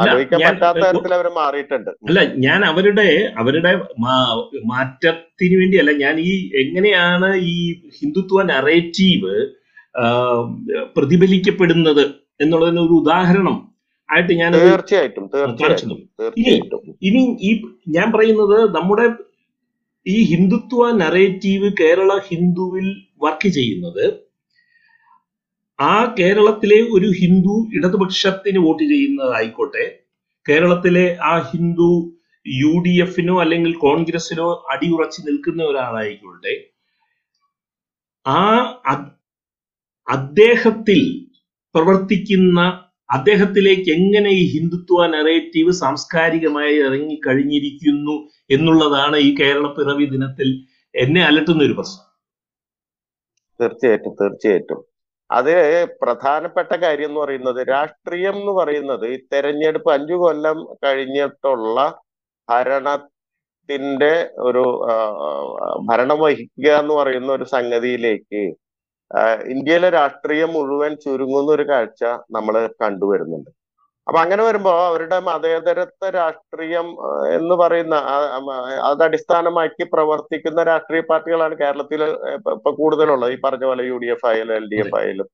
ആലോചിക്കാൻ 0.00 0.40
പറ്റാത്ത 0.46 0.82
തരത്തിൽ 0.84 1.12
അവർ 1.16 1.26
മാറിയിട്ടുണ്ട്. 1.38 1.90
അല്ല 2.08 2.20
ഞാൻ 2.44 2.60
അവരുടെ 2.70 3.08
അവരുടെ 3.42 3.72
മാറ്റത്തിന് 4.72 5.56
വേണ്ടിയല്ല 5.60 5.92
ഞാൻ 6.04 6.14
ഈ 6.30 6.34
എങ്ങനെയാണ് 6.62 7.30
ഈ 7.54 7.56
ഹിന്ദുത്വ 7.98 8.44
നറേറ്റീവ് 8.52 9.34
പ്രതിഫലിക്കപ്പെടുന്നത് 10.96 12.04
എന്നുള്ളതിന് 12.44 12.82
ഒരു 12.86 12.94
ഉദാഹരണം 13.02 13.56
ആയിട്ട് 14.08 14.34
ഞാൻ 14.42 14.52
തീർച്ചയായിട്ടും 14.58 15.24
തീർച്ചയായിട്ടും. 15.34 15.98
ഇനി 17.08 17.22
ഈ 17.48 17.50
ഞാൻ 17.96 18.06
പറയുന്നത് 18.14 18.56
നമ്മുടെ 18.76 19.06
ഈ 20.06 20.16
ഹിന്ദുത്വ 20.30 20.92
നറേറ്റീവ് 20.92 21.68
കേരള 21.80 22.18
ഹിന്ദുവിൽ 22.18 22.86
വർക്ക് 23.22 23.48
ചെയ്യുന്നത് 23.48 24.04
ആ 25.78 26.14
കേരളത്തിലെ 26.18 26.78
ഒരു 26.94 27.08
ഹിന്ദു 27.20 27.54
ഇടതുപക്ഷത്തിന് 27.72 28.58
വോട്ട് 28.58 28.82
ചെയ്യുന്നതായിക്കോട്ടെ. 28.82 29.84
കേരളത്തിലെ 30.48 31.16
ആ 31.22 31.38
ഹിന്ദു 31.50 31.90
യു 32.46 32.72
ഡി 32.86 32.94
എഫിനോ 33.00 33.40
അല്ലെങ്കിൽ 33.40 33.72
കോൺഗ്രസിനോ 33.76 34.48
അടിയുറച്ച് 34.70 35.20
നിൽക്കുന്ന 35.28 35.62
ഒരാളായിക്കോട്ടെ. 35.64 36.54
ആ 38.26 38.40
അദ്ദേഹത്തിൽ 40.08 41.00
പ്രവർത്തിക്കുന്ന 41.74 42.60
അദ്ദേഹത്തിലേക്ക് 43.10 43.88
എങ്ങനെ 43.90 44.30
ഈ 44.40 44.42
ഹിന്ദുത്വ 44.54 45.06
നറേറ്റീവ് 45.14 45.72
സാംസ്കാരികമായി 45.82 46.74
ഇറങ്ങി 46.86 47.16
കഴിഞ്ഞിരിക്കുന്നു 47.26 48.16
എന്നുള്ളതാണ് 48.56 49.16
ഈ 49.26 49.30
കേരള 49.40 49.66
പിറവി 49.78 50.06
ദിനത്തിൽ 50.14 50.50
എന്നെ 50.94 51.22
അലട്ടുന്ന 51.28 51.62
ഒരു 51.64 51.74
പ്രശ്നം. 51.78 52.06
തീർച്ചയായിട്ടും 53.60 54.14
തീർച്ചയായിട്ടും. 54.20 54.80
അത് 55.30 55.54
പ്രധാനപ്പെട്ട 56.02 56.72
കാര്യം 56.84 57.10
എന്ന് 57.10 57.20
പറയുന്നത് 57.22 57.60
രാഷ്ട്രീയം 57.68 58.36
എന്ന് 58.40 58.52
പറയുന്നത് 58.60 59.04
ഈ 59.14 59.16
തെരഞ്ഞെടുപ്പ് 59.32 59.90
അഞ്ചു 59.96 60.16
കൊല്ലം 60.22 60.58
കഴിഞ്ഞിട്ടുള്ള 60.84 61.76
ഭരണത്തിന്റെ 62.48 64.14
ഒരു 64.48 64.64
ഭരണം 65.90 66.18
വഹിക്കുക 66.24 66.68
എന്ന് 66.82 66.94
പറയുന്ന 67.00 67.30
ഒരു 67.38 67.46
സംഗതിയിലേക്ക് 67.56 68.42
ഇന്ത്യയിലെ 69.52 69.88
രാഷ്ട്രീയം 69.90 70.50
മുഴുവൻ 70.56 70.92
ചുരുങ്ങുന്ന 71.04 71.50
ഒരു 71.52 71.64
കാഴ്ച 71.70 72.02
നമ്മൾ 72.36 72.54
കണ്ടുവരുന്നുണ്ട് 72.82 73.50
അപ്പൊ 74.06 74.18
അങ്ങനെ 74.22 74.42
വരുമ്പോ 74.46 74.72
അവരുടെ 74.86 75.18
മതേതരത്വ 75.26 76.08
രാഷ്ട്രീയം 76.10 76.86
എന്ന് 77.36 77.54
പറയുന്ന 77.62 77.96
അത് 78.88 79.02
അടിസ്ഥാനമാക്കി 79.06 79.84
പ്രവർത്തിക്കുന്ന 79.92 80.60
രാഷ്ട്രീയ 80.62 81.02
പാർട്ടികളാണ് 81.10 81.54
കേരളത്തിൽ 81.54 82.02
ഇപ്പൊ 82.54 82.70
കൂടുതലുള്ളത്. 82.80 83.32
ഈ 83.34 83.38
പറഞ്ഞ 83.44 83.64
പോലെ 83.70 83.84
യു 83.90 83.98
ഡി 84.04 84.08
എഫ് 84.14 84.26
ആയാലും 84.30 84.54
എൽ 84.60 84.66
ഡി 84.72 84.78
എഫ് 84.84 84.96
ആയാലും 85.00 85.28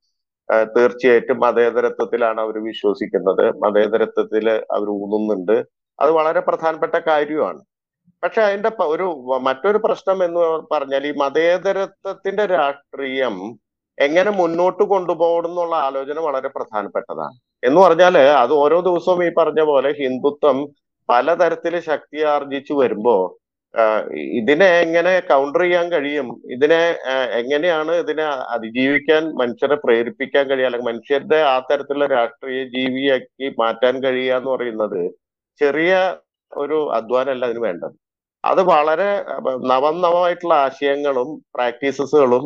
തീർച്ചയായിട്ടും 0.76 1.38
മതേതരത്വത്തിലാണ് 1.45 2.40
അവർ 2.45 2.56
വിശ്വസിക്കുന്നത്. 2.68 3.45
മതേതരത്വത്തിൽ 3.64 4.47
അവർ 4.76 4.88
ഊന്നുന്നുണ്ട്. 4.97 5.56
അത് 5.99 6.11
വളരെ 6.18 6.40
പ്രധാനപ്പെട്ട 6.49 6.97
കാര്യമാണ്. 7.09 7.61
പക്ഷെ 8.23 8.40
അതിന്റെ 8.49 8.71
ഒരു 8.95 9.06
മറ്റൊരു 9.49 9.78
പ്രശ്നം 9.87 10.18
എന്ന് 10.26 10.42
പറഞ്ഞാൽ 10.73 11.04
ഈ 11.06 11.12
മതേതരത്വത്തിന്റെ 11.23 12.45
രാഷ്ട്രീയം 12.56 13.37
എങ്ങനെ 13.98 14.30
മുന്നോട്ട് 14.40 14.84
കൊണ്ടുപോകണം 14.92 15.50
എന്നുള്ള 15.50 15.74
ആലോചന 15.86 16.18
വളരെ 16.28 16.48
പ്രധാനപ്പെട്ടതാണ്. 16.56 17.36
എന്ന് 17.64 17.80
പറഞ്ഞാൽ 17.80 18.16
അത് 18.42 18.52
ഓരോ 18.64 18.78
ദിവസവും 18.88 19.20
ഈ 19.26 19.30
പറഞ്ഞ 19.38 19.60
പോലെ 19.70 19.90
ഹിന്ദുത്വം 20.00 20.58
പലതരത്തിൽ 21.08 21.74
ശക്തി 21.90 22.20
ആർജിച്ചു 22.34 22.74
വരുമ്പോ 22.74 23.16
ഇതിനെ 24.38 24.68
എങ്ങനെ 24.84 25.12
കൗണ്ടർ 25.30 25.62
ചെയ്യാൻ 25.62 25.86
കഴിയും 25.92 26.28
ഇതിനെ 26.54 26.80
എങ്ങനെയാണ് 27.40 27.92
ഇതിനെ 28.02 28.26
അതിജീവിക്കാൻ 28.54 29.22
മനുഷ്യരെ 29.40 29.76
പ്രേരിപ്പിക്കാൻ 29.84 30.44
കഴിയുക 30.50 30.68
അല്ലെങ്കിൽ 30.68 30.90
മനുഷ്യരുടെ 30.90 31.40
ആ 31.52 31.56
തരത്തിലുള്ള 31.70 32.06
രാഷ്ട്രീയ 32.16 32.62
ജീവിയാക്കി 32.76 33.48
മാറ്റാൻ 33.62 33.96
കഴിയുക 34.04 34.38
എന്ന് 34.38 34.50
പറയുന്നത് 34.54 35.02
ചെറിയ 35.60 35.92
ഒരു 36.52 36.78
അധ്വാനമല്ല 36.98 37.46
അതിന് 37.48 37.62
വേണ്ടത്. 37.68 37.96
അത് 38.48 38.60
വളരെ 38.72 39.08
നവനവമായിട്ടുള്ള 39.70 40.54
ആശയങ്ങളും 40.66 41.28
പ്രാക്ടീസസുകളും 41.56 42.44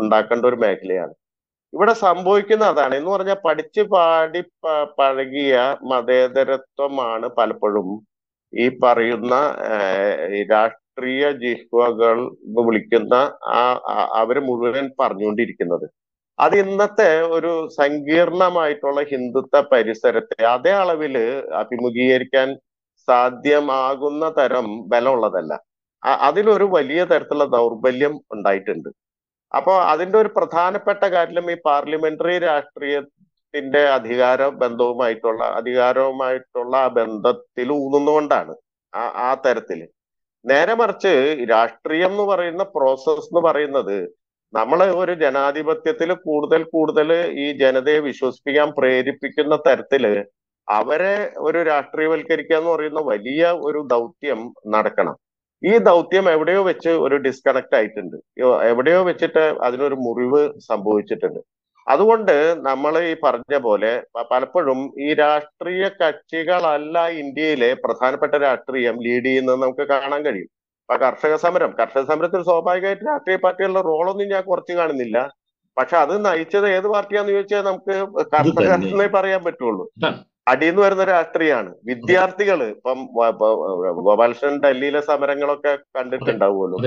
ഉണ്ടാക്കേണ്ട 0.00 0.44
ഒരു 0.50 0.58
മേഖലയാണ്. 0.64 1.14
ഇവിടെ 1.72 1.94
സംഭവിക്കുന്ന 2.06 2.64
അതാണ്. 2.64 2.94
എന്ന് 2.98 3.10
പറഞ്ഞാൽ 3.10 3.38
പഠിച്ച് 3.46 3.82
പാടി 3.92 4.40
പഴകിയ 4.98 5.52
മതേതരത്വമാണ് 5.92 7.28
പലപ്പോഴും 7.38 7.88
ഈ 8.52 8.66
പറയുന്ന 8.84 9.34
രാഷ്ട്രീയ 10.52 11.24
ജിഹ്വകൾ 11.42 12.18
എന്ന് 12.46 12.62
വിളിക്കുന്ന 12.68 13.14
ആ 13.58 13.62
അവർ 14.22 14.38
മുഴുവൻ 14.48 14.86
പറഞ്ഞുകൊണ്ടിരിക്കുന്നത്. 15.00 15.86
അത് 16.38 16.54
ഇന്നത്തെ 16.64 17.10
ഒരു 17.36 17.52
സങ്കീർണമായിട്ടുള്ള 17.80 19.00
ഹിന്ദുത്വ 19.12 19.60
പരിസരത്തെ 19.72 20.40
അതേ 20.54 20.72
അളവിൽ 20.82 21.16
അഭിമുഖീകരിക്കാൻ 21.62 22.48
സാധ്യമാകുന്ന 23.08 24.24
തരം 24.38 24.66
ബലമുള്ളതല്ല. 24.92 25.52
അതിലൊരു 26.28 26.66
വലിയ 26.76 27.00
തരത്തിലുള്ള 27.12 27.46
ദൗർബല്യം 27.56 28.14
ഉണ്ടായിട്ടുണ്ട്. 28.34 28.90
അപ്പോൾ 29.52 29.76
അതിന്റെ 29.92 30.16
ഒരു 30.22 30.30
പ്രധാനപ്പെട്ട 30.38 31.02
കാര്യം 31.14 31.46
ഈ 31.54 31.56
പാർലമെന്ററി 31.68 32.36
രാഷ്ട്രീയത്തിന്റെ 32.48 33.82
അധികാര 33.96 34.42
ബന്ധവുമായിട്ടുള്ള 34.62 35.42
അധികാരവുമായിട്ടുള്ള 35.60 36.76
ബന്ധത്തിൽ 36.98 37.68
ഊന്നുന്നുകൊണ്ടാണ് 37.82 38.54
ആ 38.92 39.02
ആ 39.28 39.30
തരത്തിൽ. 39.46 39.80
നേരെ 40.44 40.74
മറിച്ച് 40.80 41.12
രാഷ്ട്രീയം 41.54 42.12
എന്ന് 42.12 42.24
പറയുന്ന 42.30 42.62
പ്രോസസ് 42.76 43.28
എന്ന് 43.30 43.42
പറയുന്നത് 43.48 43.96
നമ്മൾ 44.52 44.78
ഒരു 45.02 45.12
ജനാധിപത്യത്തിൽ 45.24 46.10
കൂടുതൽ 46.26 46.62
കൂടുതൽ 46.74 47.10
ഈ 47.44 47.46
ജനതയെ 47.62 48.00
വിശ്വസിപ്പിക്കാൻ 48.08 48.68
പ്രേരിപ്പിക്കുന്ന 48.78 49.54
തരത്തിൽ 49.68 50.04
അവരെ 50.78 51.14
ഒരു 51.48 51.58
രാഷ്ട്രീയവൽക്കരിക്കുക 51.70 52.56
എന്ന് 52.60 52.70
പറയുന്ന 52.70 53.00
വലിയ 53.12 53.50
ഒരു 53.68 53.80
ദൗത്യം 53.92 54.40
നടക്കണം. 54.74 55.16
ഈ 55.62 55.72
ദൗത്യം 55.88 56.26
എവിടെയോ 56.34 56.60
വെച്ച് 56.68 56.92
ഒരു 57.06 57.16
ഡിസ്കണക്ട് 57.26 57.76
ആയിട്ടുണ്ട്. 57.78 58.16
എവിടെയോ 58.70 59.00
വെച്ചിട്ട് 59.10 59.44
അതിനൊരു 59.66 59.96
മുറിവ് 60.06 60.40
സംഭവിച്ചിട്ടുണ്ട്. 60.70 61.40
അതുകൊണ്ട് 61.92 62.34
നമ്മൾ 62.66 62.94
ഈ 63.10 63.12
പറഞ്ഞ 63.24 63.54
പോലെ 63.66 63.92
പലപ്പോഴും 64.32 64.80
ഈ 65.06 65.08
രാഷ്ട്രീയ 65.22 65.84
കക്ഷികളല്ല 66.02 66.96
ഇന്ത്യയിലെ 67.22 67.70
പ്രധാനപ്പെട്ട 67.84 68.34
രാഷ്ട്രീയം 68.46 68.96
ലീഡ് 69.06 69.26
ചെയ്യുന്നത് 69.26 69.58
നമുക്ക് 69.62 69.86
കാണാൻ 69.92 70.20
കഴിയും. 70.26 70.50
ഇപ്പൊ 70.82 70.96
കർഷക 71.04 71.34
സമരം. 71.44 71.70
കർഷക 71.80 72.04
സമരത്തിൽ 72.10 72.42
സ്വാഭാവികമായിട്ട് 72.50 73.04
രാഷ്ട്രീയ 73.10 73.38
പാർട്ടികളുടെ 73.44 73.82
റോളൊന്നും 73.90 74.30
ഞാൻ 74.34 74.42
കുറച്ച് 74.50 74.74
കാണുന്നില്ല. 74.80 75.18
പക്ഷെ 75.76 75.96
അത് 76.04 76.14
നയിച്ചത് 76.26 76.66
ഏത് 76.76 76.88
പാർട്ടിയാന്ന് 76.94 77.32
ചോദിച്ചാൽ 77.36 77.64
നമുക്ക് 77.70 77.94
കർഷക 78.34 78.58
തന്നെ. 78.72 78.88
എന്നേ 78.92 79.08
പറയാൻ 79.18 79.42
പറ്റുള്ളൂ. 79.44 79.84
നിന്ന് 80.46 80.80
വരുന്ന 80.82 81.04
രാഷ്ട്രീയമാണ് 81.10 81.70
വിദ്യാർത്ഥികൾ 81.88 82.60
ഇപ്പം 82.72 82.98
ഗോപാലകൃഷ്ണൻ 84.06 84.54
ഡൽഹിയിലെ 84.64 85.00
സമരങ്ങളൊക്കെ 85.10 85.72
കണ്ടിട്ടുണ്ടാവുമല്ലോ. 85.96 86.78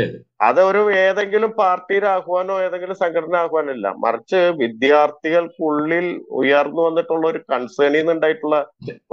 അതൊരു 0.47 0.81
അതെ. 0.85 0.95
ഏതെങ്കിലും 1.05 1.51
പാർട്ടിയുടെ 1.61 2.09
ആഹ്വാനോ 2.15 2.55
ഏതെങ്കിലും 2.65 2.97
സംഘടന 3.03 3.35
ആഹ്വാനം 3.43 3.71
ഇല്ല 3.77 3.87
മറിച്ച് 4.05 4.41
വിദ്യാർത്ഥികൾക്കുള്ളിൽ 4.61 6.07
ഉയർന്നു 6.41 6.81
വന്നിട്ടുള്ള 6.87 7.25
ഒരു 7.31 7.41
കൺസേണിൽ 7.53 7.97
നിന്നുണ്ടായിട്ടുള്ള 7.99 8.59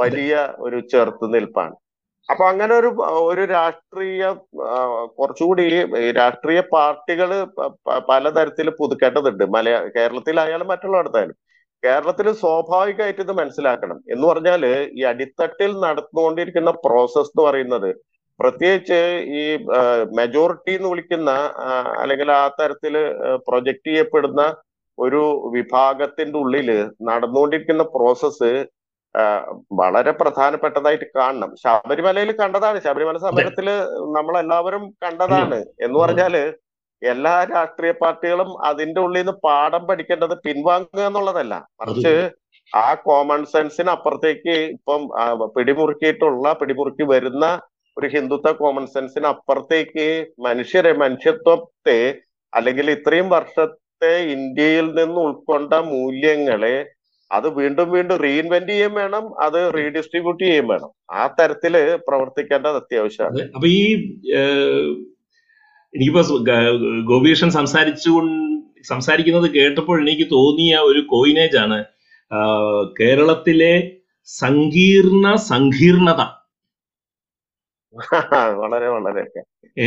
വലിയ 0.03 0.33
ഒരു 0.67 0.81
ചെറുത്തുനിൽപ്പാണ് 0.93 1.77
അപ്പൊ 2.29 2.45
അങ്ങനെ 2.51 2.75
ഒരു 2.81 2.91
ഒരു 3.31 3.45
രാഷ്ട്രീയ 3.55 4.25
കുറച്ചുകൂടി 5.19 5.65
രാഷ്ട്രീയ 6.21 6.61
പാർട്ടികൾ 6.75 7.31
പലതരത്തിൽ 8.11 8.69
പുതുക്കേണ്ടതുണ്ട്. 8.81 9.45
മലയാ 9.57 9.81
കേരളത്തിലായാലും 9.97 10.71
മറ്റുള്ളിടത്തായാലും 10.73 11.39
കേരളത്തിൽ 11.83 12.33
സ്വാഭാവികമായിട്ട് 12.33 13.21
ഇത് 13.21 13.33
മനസ്സിലാക്കണം. 13.33 13.99
എന്ന് 14.11 14.25
പറഞ്ഞാൽ 14.29 14.63
ഈ 14.99 15.03
അടിത്തട്ടിൽ 15.03 15.73
നടന്നുകൊണ്ടിരിക്കുന്ന 15.81 16.71
പ്രോസസ് 16.87 17.33
എന്ന് 17.35 17.45
പറയുന്നത് 17.49 17.91
പ്രത്യേകിച്ച് 18.41 19.01
ഈ 19.41 19.43
മെജോറിറ്റി 20.19 20.73
എന്ന് 20.73 20.89
വിളിക്കുന്ന 20.89 21.31
അല്ലെങ്കിൽ 22.03 22.33
ആ 22.33 22.45
തരത്തിൽ 22.61 22.95
പ്രൊജക്ട് 23.49 23.89
ചെയ്യപ്പെടുന്ന 23.89 24.43
ഒരു 24.99 25.21
വിഭാഗത്തിന്റെ 25.55 26.39
ഉള്ളിൽ 26.39 26.69
നടന്നുകൊണ്ടിരിക്കുന്ന 27.03 27.83
പ്രോസസ്സ് 27.97 28.51
വളരെ 29.73 30.11
പ്രധാനപ്പെട്ടതായിട്ട് 30.11 31.05
കാണണം. 31.17 31.51
ശബരിമലയിൽ 31.63 32.31
കണ്ടതാണ്. 32.33 32.79
ശബരിമല 32.83 33.17
സമരത്തിൽ 33.17 33.67
നമ്മളെല്ലാവരും 34.17 34.85
കണ്ടതാണ്. 35.05 35.59
എന്ന് 35.81 35.97
പറഞ്ഞാൽ 35.99 36.35
എല്ലാ 37.03 37.35
രാഷ്ട്രീയ 37.45 37.93
പാർട്ടികളും 38.03 38.51
അതിന്റെ 38.67 39.01
ഉള്ളിൽ 39.01 39.21
നിന്ന് 39.21 39.33
പാഠം 39.45 39.83
പഠിക്കേണ്ടത് 39.87 40.35
പിൻവാങ്ങുക 40.45 41.03
എന്നുള്ളതല്ല. 41.07 41.55
മറിച്ച് 41.81 42.15
ആ 42.73 42.95
കോമൺ 42.95 43.45
സെൻസിന് 43.45 43.91
അപ്പുറത്തേക്ക് 43.91 44.55
ഇപ്പം 44.77 45.03
പിടിമുറുക്കിയിട്ടുള്ള 45.57 46.53
പിടിമുറുക്കി 46.61 47.03
വരുന്ന 47.03 47.47
ഒരു 47.97 48.07
ഹിന്ദുത്വ 48.07 48.53
കോമൺ 48.53 48.87
സെൻസിന് 48.87 49.27
അപ്പുറത്തേക്ക് 49.27 50.07
മനുഷ്യരെ 50.39 50.93
മനുഷ്യത്വത്തെ 50.93 51.99
അല്ലെങ്കിൽ 52.53 52.91
ഇത്രയും 52.91 53.29
വർഷത്തെ 53.29 54.13
ഇന്ത്യയിൽ 54.37 54.87
നിന്ന് 54.99 55.21
ഉൾക്കൊണ്ട 55.21 55.73
മൂല്യങ്ങളെ 55.93 56.77
അത് 57.31 57.49
വീണ്ടും 57.59 57.91
വീണ്ടും 57.91 58.17
റീഇൻവെന്റ് 58.23 58.73
ചെയ്യുകയും 58.73 58.95
വേണം 58.95 59.25
അത് 59.41 59.59
റീഡിസ്ട്രിബ്യൂട്ട് 59.75 60.43
ചെയ്യുകയും 60.45 60.67
വേണം. 60.69 60.91
ആ 61.11 61.23
തരത്തിൽ 61.39 61.75
പ്രവർത്തിക്കേണ്ടത് 62.09 62.77
അത്യാവശ്യമാണ്. 62.77 63.35
അതെ. 63.35 63.45
അപ്പൊ 63.55 63.67
ഈ 63.69 63.83
എനിക്കിപ്പോ 65.95 66.23
ഗോപികൃഷ്ണൻ 67.05 67.51
സംസാരിച്ചു 67.51 68.13
സംസാരിക്കുന്നത് 68.85 69.49
കേട്ടപ്പോൾ 69.51 69.97
എനിക്ക് 70.03 70.27
തോന്നിയ 70.31 70.77
ഒരു 70.83 71.01
കോയിനേജ് 71.09 71.57
ആണ്. 71.57 71.79
കേരളത്തിലെ 73.01 73.75
സങ്കീർണ 74.29 75.25
സങ്കീർണത. 75.51 76.21
വളരെ 78.61 78.89
വളരെ. 78.89 79.23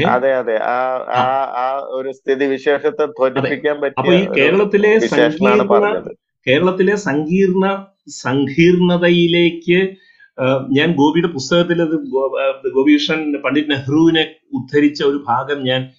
അതെ 0.09 0.31
അതെ. 0.39 0.55
ആ 0.67 0.77
ആ, 1.57 1.65
ഒരു 1.89 2.09
സ്ഥിതി 2.13 2.45
വിശേഷത്തെ 2.45 3.05
ധ്വനിപ്പിക്കാൻ 3.17 3.75
പറ്റിയ 3.81 4.13
ഈ 4.15 4.25
കേരളത്തിലെ 4.37 4.91
കേരളത്തിലെ 6.47 6.95
സങ്കീർണ 7.05 7.63
സങ്കീർണതയിലേക്ക് 8.23 9.79
ഞാൻ 10.71 10.91
ഗോപിയുടെ 10.91 11.27
പുസ്തകത്തിൽ 11.27 11.81
അത് 11.81 11.95
ഗോപികൃഷ്ണൻ 12.73 13.41
പണ്ഡിറ്റ് 13.45 13.71
നെഹ്റുവിനെ 13.71 14.35
ഉദ്ധരിച്ച 14.53 15.03
ഒരു 15.03 15.23
ഭാഗം 15.27 15.63
ഞാൻ 15.63 15.91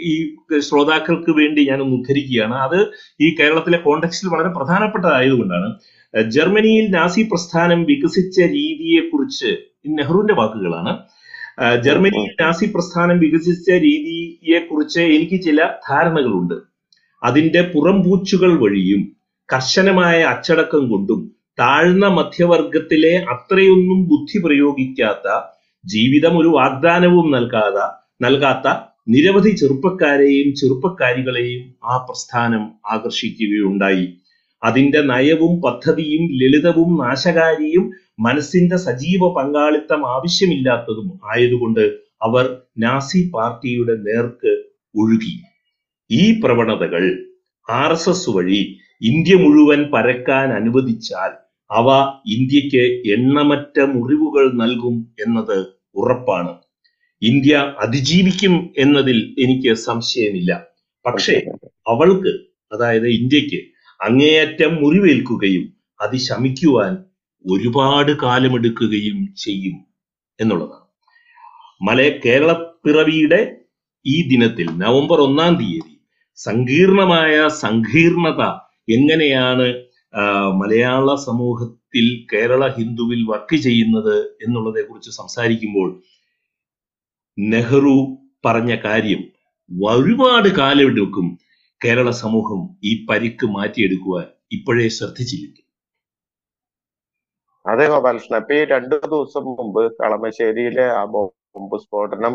ഈ 0.00 0.12
ശ്രോതാക്കൾക്ക് 0.58 1.30
വേണ്ടി 1.30 1.68
ഞാൻ 1.70 1.80
ഒന്ന് 1.80 1.96
ഉദ്ധരിക്കുകയാണ്. 1.96 2.54
അത് 2.54 2.92
ഈ 3.20 3.36
കേരളത്തിലെ 3.40 3.78
കോണ്ടെക്സ്റ്റിൽ 3.78 4.28
വളരെ 4.28 4.48
പ്രധാനപ്പെട്ടതായതുകൊണ്ടാണ്. 4.48 5.68
ജർമ്മനിയിൽ 6.28 6.90
നാസി 6.90 7.22
പ്രസ്ഥാനം 7.22 7.84
വികസിച്ച 7.84 8.40
രീതിയെക്കുറിച്ച് 8.40 9.56
നെഹ്റുവിന്റെ 9.88 10.34
വാക്കുകളാണ്. 10.34 10.98
ജർമ്മനിയിൽ 11.84 12.30
നാസി 12.40 12.66
പ്രസ്ഥാനം 12.74 13.18
വികസിച്ച 13.18 13.70
രീതിയെക്കുറിച്ച് 13.70 15.00
എനിക്ക് 15.00 15.42
ചില 15.44 15.60
ധാരണകളുണ്ട്. 15.88 16.54
അതിന്റെ 17.22 17.62
പുറംപൂച്ചുകൾ 17.74 18.58
വഴിയും 18.62 19.16
കർശനമായ 19.54 20.22
അച്ചടക്കം 20.22 20.88
കൊണ്ടും 20.88 21.37
താഴ്ന്ന 21.58 22.06
മധ്യവർഗത്തിലെ 22.08 23.14
അത്രയൊന്നും 23.28 24.00
ബുദ്ധി 24.08 24.38
പ്രയോഗിക്കാത്ത 24.44 25.28
ജീവിതം 25.84 26.38
ഒരു 26.38 26.48
വാഗ്ദാനവും 26.48 27.26
നൽകാതെ 27.32 27.86
നൽകാത്ത 28.22 28.66
നിരവധി 29.08 29.50
ചെറുപ്പക്കാരെയും 29.50 30.48
ചെറുപ്പക്കാരികളെയും 30.54 31.62
ആ 31.84 31.96
പ്രസ്ഥാനം 31.96 32.64
ആകർഷിക്കുകയുണ്ടായി. 32.86 34.06
അതിന്റെ 34.62 35.00
നയവും 35.02 35.52
പദ്ധതിയും 35.62 36.24
ലളിതവും 36.40 36.90
നാശകാരിയും 37.04 37.84
മനസ്സിന്റെ 38.20 38.76
സജീവ 38.76 39.22
പങ്കാളിത്തം 39.36 40.00
ആവശ്യമില്ലാത്തതും 40.06 41.08
ആയതുകൊണ്ട് 41.24 41.84
അവർ 42.22 42.46
നാസി 42.78 43.30
പാർട്ടിയുടെ 43.34 43.94
നേർക്ക് 44.08 44.52
ഒഴുകി. 44.94 45.34
ഈ 46.10 46.22
പ്രവണതകൾ 46.42 47.04
ആർ 47.68 47.92
വഴി 48.34 48.60
ഇന്ത്യ 49.02 49.34
മുഴുവൻ 49.34 49.80
പരക്കാൻ 49.92 50.46
അനുവദിച്ചാൽ 50.52 51.32
അവ 51.70 51.88
ഇന്ത്യയ്ക്ക് 52.26 52.84
എണ്ണമറ്റ 53.14 53.78
മുറിവുകൾ 53.94 54.44
നൽകും 54.52 54.96
എന്നത് 55.26 55.58
ഉറപ്പാണ്. 55.96 56.52
ഇന്ത്യ 57.22 57.54
അതിജീവിക്കും 57.84 58.54
എന്നതിൽ 58.78 59.18
എനിക്ക് 59.38 59.72
സംശയമില്ല. 59.88 60.50
പക്ഷേ 61.04 61.36
അവൾക്ക് 61.86 62.32
അതായത് 62.72 63.08
ഇന്ത്യയ്ക്ക് 63.08 63.60
അങ്ങേയറ്റം 64.00 64.72
മുറിവേൽക്കുകയും 64.82 65.64
അത് 66.00 66.16
ശമിക്കുവാൻ 66.28 66.92
ഒരുപാട് 67.44 68.12
കാലമെടുക്കുകയും 68.22 69.18
ചെയ്യും 69.34 69.76
എന്നുള്ളതാണ്. 70.38 70.84
മല 71.82 72.00
കേരളപ്പിറവിയുടെ 72.24 73.40
ഈ 74.06 74.16
ദിനത്തിൽ 74.28 74.66
നവംബർ 74.84 75.18
ഒന്നാം 75.20 75.54
തീയതി 75.54 75.94
സങ്കീർണമായ 76.38 77.34
സങ്കീർണത 77.64 78.42
എങ്ങനെയാണ് 78.88 79.66
മലയാള 80.60 81.14
സമൂഹത്തിൽ 81.14 82.06
കേരള 82.32 82.68
ഹിന്ദുവിൽ 82.68 83.20
വർക്ക് 83.30 83.56
ചെയ്യുന്നത് 83.56 84.16
എന്നുള്ളതെ 84.44 84.82
കുറിച്ച് 84.82 85.10
സംസാരിക്കുമ്പോൾ 85.10 85.88
നെഹ്റു 87.38 87.96
പറഞ്ഞ 88.44 88.72
കാര്യം 88.76 89.22
ഒരുപാട് 89.70 90.48
കാലമെടുക്കും 90.58 91.26
കേരള 91.80 92.10
സമൂഹം 92.10 92.60
ഈ 92.84 93.06
പരിക്ക് 93.06 93.46
മാറ്റിയെടുക്കുവാൻ 93.46 94.26
ഇപ്പോഴേ 94.52 94.88
ശ്രദ്ധിച്ചിരിക്കും. 94.88 95.64
അതെ 97.64 97.86
ഗോപാലകൃഷ്ണൻ 97.88 98.38
ഇപ്പൊ 98.42 98.54
ഈ 98.54 98.64
രണ്ടു 98.64 98.96
ദിവസം 99.06 99.44
മുമ്പ് 99.50 99.82
കളമശ്ശേരിയിലെ 100.00 100.86
ആ 100.90 101.02
ബോംബ് 101.14 101.78
സ്ഫോടനം 101.78 102.34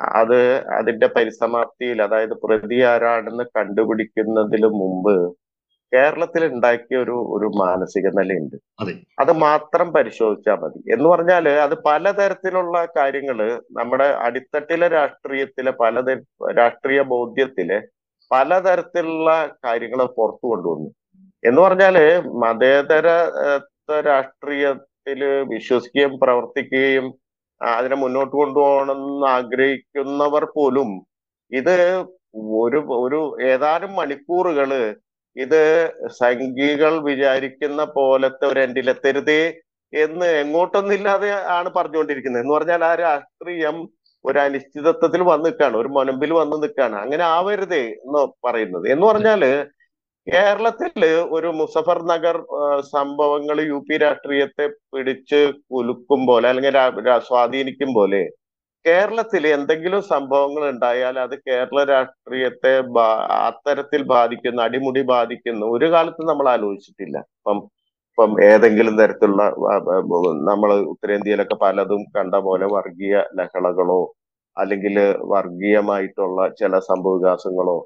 അത് 0.00 0.38
അതിന്റെ 0.78 1.08
പരിസമാപ്തിയിൽ 1.16 1.98
അതായത് 2.02 2.34
പ്രതി 2.44 2.78
ആരാണെന്ന് 2.92 3.44
കണ്ടുപിടിക്കുന്നതിന് 3.56 4.68
മുമ്പ് 4.80 5.14
കേരളത്തിൽ 5.94 6.44
ഉണ്ടാക്കിയ 6.48 6.98
ഒരു 6.98 7.16
ഒരു 7.36 7.48
മാനസിക 7.60 8.06
നിലയുണ്ട്. 8.18 8.56
അതെ. 8.80 8.94
മാത്രം 9.44 9.88
പരിശോധിച്ചാൽ 9.92 10.58
മതി. 10.58 10.78
എന്ന് 10.92 11.06
പറഞ്ഞാൽ 11.08 11.48
അത് 11.58 11.74
പലതരത്തിലുള്ള 11.84 12.84
കാര്യങ്ങൾ 12.96 13.38
നമ്മുടെ 13.72 14.08
അടിത്തട്ടിലെ 14.26 14.88
രാഷ്ട്രീയത്തിലെ 14.88 15.72
പല 15.80 15.94
രാഷ്ട്രീയ 16.58 17.02
ബോധ്യത്തിലെ 17.12 17.78
പലതരത്തിലുള്ള 18.30 19.30
കാര്യങ്ങൾ 19.66 20.00
പുറത്തു 20.16 20.46
കൊണ്ടുവന്നു. 20.46 20.90
എന്ന് 21.42 21.60
പറഞ്ഞാൽ 21.60 21.96
മതേതര 22.42 23.06
രാഷ്ട്രീയത്തിൽ 23.86 24.00
രാഷ്ട്രീയത്തിൽ 24.06 25.20
വിശ്വസിക്കുകയും 25.48 26.12
പ്രവർത്തിക്കുകയും 26.18 27.06
അതിനെ 27.60 27.96
മുന്നോട്ട് 27.96 28.34
കൊണ്ടുപോകണമെന്ന് 28.36 29.26
ആഗ്രഹിക്കുന്നവർ 29.28 30.44
പോലും 30.54 30.90
ഇത് 31.52 31.74
ഒരു 32.60 32.78
ഒരു 32.96 33.20
ഏതാനും 33.50 33.92
മണിക്കൂറുകൾ 33.94 34.70
ഇത് 35.36 35.60
സംഘികൾ 36.22 36.92
വിചാരിക്കുന്ന 37.04 37.84
പോലത്തെ 37.96 38.44
ഒരു 38.46 38.60
എൻഡിലെത്തരുതേ 38.60 39.42
എന്ന് 39.92 40.26
എങ്ങോട്ടൊന്നില്ലാതെ 40.42 41.30
ആണ് 41.58 41.68
പറഞ്ഞുകൊണ്ടിരിക്കുന്നത്. 41.76 42.42
എന്ന് 42.42 42.54
പറഞ്ഞാൽ 42.54 42.84
ആ 42.84 42.94
രാഷ്ട്രീയം 42.94 43.76
ഒരു 44.24 44.38
അനിശ്ചിതത്വത്തിൽ 44.38 45.22
വന്ന് 45.22 45.46
നിൽക്കുകയാണ് 45.46 45.76
ഒരു 45.76 45.88
മുനമ്പിൽ 45.88 46.30
വന്ന് 46.32 46.56
നിൽക്കുകയാണ്. 46.62 46.96
അങ്ങനെ 46.96 47.24
ആവരുതേ 47.36 47.84
എന്ന് 48.04 48.20
പറയുന്നത്. 48.46 48.86
എന്ന് 48.92 49.06
പറഞ്ഞാൽ 49.06 49.42
കേരളത്തിൽ 50.26 51.04
ഒരു 51.32 51.48
മുസഫർ 51.60 51.98
നഗർ 52.02 52.36
സംഭവങ്ങൾ 52.92 53.56
യു 53.72 53.78
പി 53.88 53.96
രാഷ്ട്രീയത്തെ 53.96 54.66
പിടിച്ച് 54.92 55.40
കുലുക്കും 55.72 56.20
പോലെ 56.26 56.48
അല്ലെങ്കിൽ 56.48 56.76
സ്വാധീനിക്കും 57.28 57.90
പോലെ 57.94 58.22
കേരളത്തിൽ 58.84 59.44
എന്തെങ്കിലും 59.48 60.00
സംഭവങ്ങൾ 60.10 60.62
ഉണ്ടായാൽ 60.72 61.16
അത് 61.18 61.34
കേരള 61.48 61.78
രാഷ്ട്രീയത്തെ 61.84 62.72
അത്തരത്തിൽ 63.46 64.00
ബാധിക്കുന്ന 64.12 64.66
അടിമുടി 64.66 65.02
ബാധിക്കുന്ന. 65.12 65.62
ഒരു 65.76 65.86
കാലത്ത് 65.94 66.22
നമ്മൾ 66.30 66.48
ആലോചിച്ചിട്ടില്ല. 66.48 67.16
ഇപ്പം 67.38 67.58
ഇപ്പം 68.10 68.32
ഏതെങ്കിലും 68.42 68.94
തരത്തിലുള്ള 68.98 69.44
നമ്മൾ 70.50 70.70
ഉത്തരേന്ത്യയിലൊക്കെ 70.92 71.56
പലതും 71.62 72.02
കണ്ട 72.16 72.34
പോലെ 72.46 72.66
വർഗീയ 72.74 73.14
ലഹളകളോ 73.38 74.02
അല്ലെങ്കിൽ 74.56 74.96
വർഗീയമായിട്ടുള്ള 75.32 76.40
ചില 76.60 76.78
സംഭവവികാസങ്ങളോ 76.90 77.78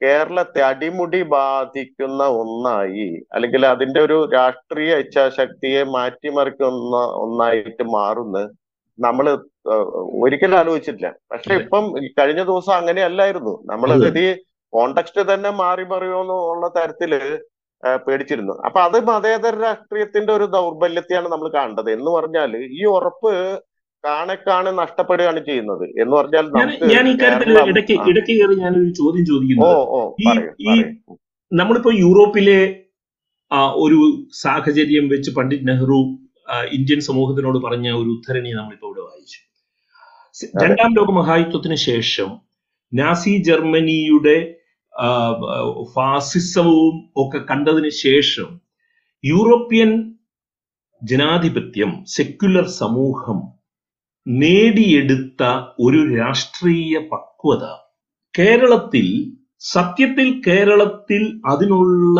കേരളത്തെ 0.00 0.60
അടിമുടി 0.68 1.20
ബാധിക്കുന്ന 1.32 2.22
ഒന്നായി 2.42 3.08
അല്ലെങ്കിൽ 3.34 3.62
അതിന്റെ 3.66 4.00
ഒരു 4.00 4.18
രാഷ്ട്രീയ 4.34 4.92
ഇച്ഛാശക്തിയെ 4.96 5.82
മാറ്റിമറിക്കുന്ന 5.96 6.96
ഒന്നായിട്ട് 7.24 7.84
മാറുന്ന 7.96 8.38
നമ്മൾ 8.98 9.26
ഒരിക്കലും 10.22 10.58
ആലോചിച്ചിട്ടില്ല. 10.58 11.14
പക്ഷെ 11.32 11.54
ഇപ്പം 11.62 11.94
കഴിഞ്ഞ 12.20 12.42
ദിവസം 12.42 12.72
അങ്ങനെയല്ലായിരുന്നു. 12.72 13.62
നമ്മൾ 13.66 13.92
ഇതി 14.06 14.18
ഈ 14.18 14.34
കോണ്ടക്സ്റ്റ് 14.72 15.34
തന്നെ 15.34 15.50
മാറി 15.50 15.84
മറിയോന്ന് 15.84 16.32
ഉള്ള 16.32 16.68
തരത്തിൽ 16.68 17.38
പേടിച്ചിരുന്നു. 17.96 18.52
അപ്പൊ 18.64 18.80
അത് 18.80 19.04
മതേതര 19.04 19.56
രാഷ്ട്രീയത്തിന്റെ 19.56 20.32
ഒരു 20.32 20.44
ദൗർബല്യത്തെയാണ് 20.44 21.28
നമ്മൾ 21.28 21.48
കാണേണ്ടത്. 21.48 21.90
എന്ന് 21.90 22.10
പറഞ്ഞാൽ 22.10 22.56
ഈ 22.56 22.84
ഉറപ്പ് 22.84 23.62
കാണെ 24.04 24.34
കാണെ 24.34 24.70
നഷ്ടപ്പെടുകയാണ് 24.70 25.44
ചെയ്യുന്നത്. 25.44 25.84
എന്ന് 26.00 26.16
പറഞ്ഞാൽ 26.16 26.46
ഞാൻ 26.86 27.08
ഈ 27.08 27.16
കാര്യത്തിൽ 27.22 27.52
ഇടയ്ക്ക് 28.10 28.40
കയറി 28.40 28.54
ഞാനൊരു 28.54 28.90
ചോദ്യം 28.90 29.26
ഈ- 30.20 30.94
നമ്മളിപ്പോ 31.52 31.90
യൂറോപ്പിലെ 31.94 32.80
ഒരു 33.54 34.26
സാഹചര്യം 34.42 35.08
വെച്ച് 35.08 35.30
പണ്ഡിറ്റ് 35.30 35.68
നെഹ്റു 35.68 36.18
ഇന്ത്യൻ 36.72 37.00
സമൂഹത്തിനോട് 37.00 37.58
പറഞ്ഞ 37.58 37.90
ഒരു 37.90 38.08
ഉദ്ധരണി 38.08 38.50
നമ്മളിപ്പോ 38.50 38.88
ഇവിടെ 38.88 39.00
വായിച്ചു. 39.00 39.51
രണ്ടാം 40.62 40.90
ലോക 40.96 41.10
മഹായുദ്ധത്തിന് 41.10 41.76
ശേഷം 41.88 42.28
നാസി 42.92 43.32
ജർമ്മനിയുടെ 43.42 44.36
ഫാസിസവും 45.94 46.94
ഒക്കെ 47.16 47.40
കണ്ടതിന് 47.50 47.90
ശേഷം 48.04 48.48
യൂറോപ്യൻ 49.24 49.90
ജനാധിപത്യം 51.02 51.90
സെക്യുലർ 52.16 52.66
സമൂഹം 52.82 53.38
നേടിയെടുത്ത 54.26 55.42
ഒരു 55.78 56.00
രാഷ്ട്രീയ 56.16 56.98
പക്വത. 57.12 57.62
കേരളത്തിൽ 58.34 59.06
സത്യത്തിൽ 59.64 60.28
കേരളത്തിൽ 60.46 61.22
അതിനുള്ള 61.46 62.18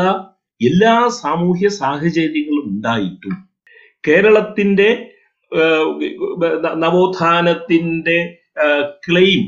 എല്ലാ 0.60 0.94
സാമൂഹ്യ 1.22 1.68
സാഹചര്യങ്ങളും 1.82 2.66
ഉണ്ടായിട്ടും. 2.68 3.34
കേരളത്തിന്റെ 4.04 4.88
നവോത്ഥാനത്തിന്റെ 6.82 8.18
ക്ലെയിം. 9.06 9.42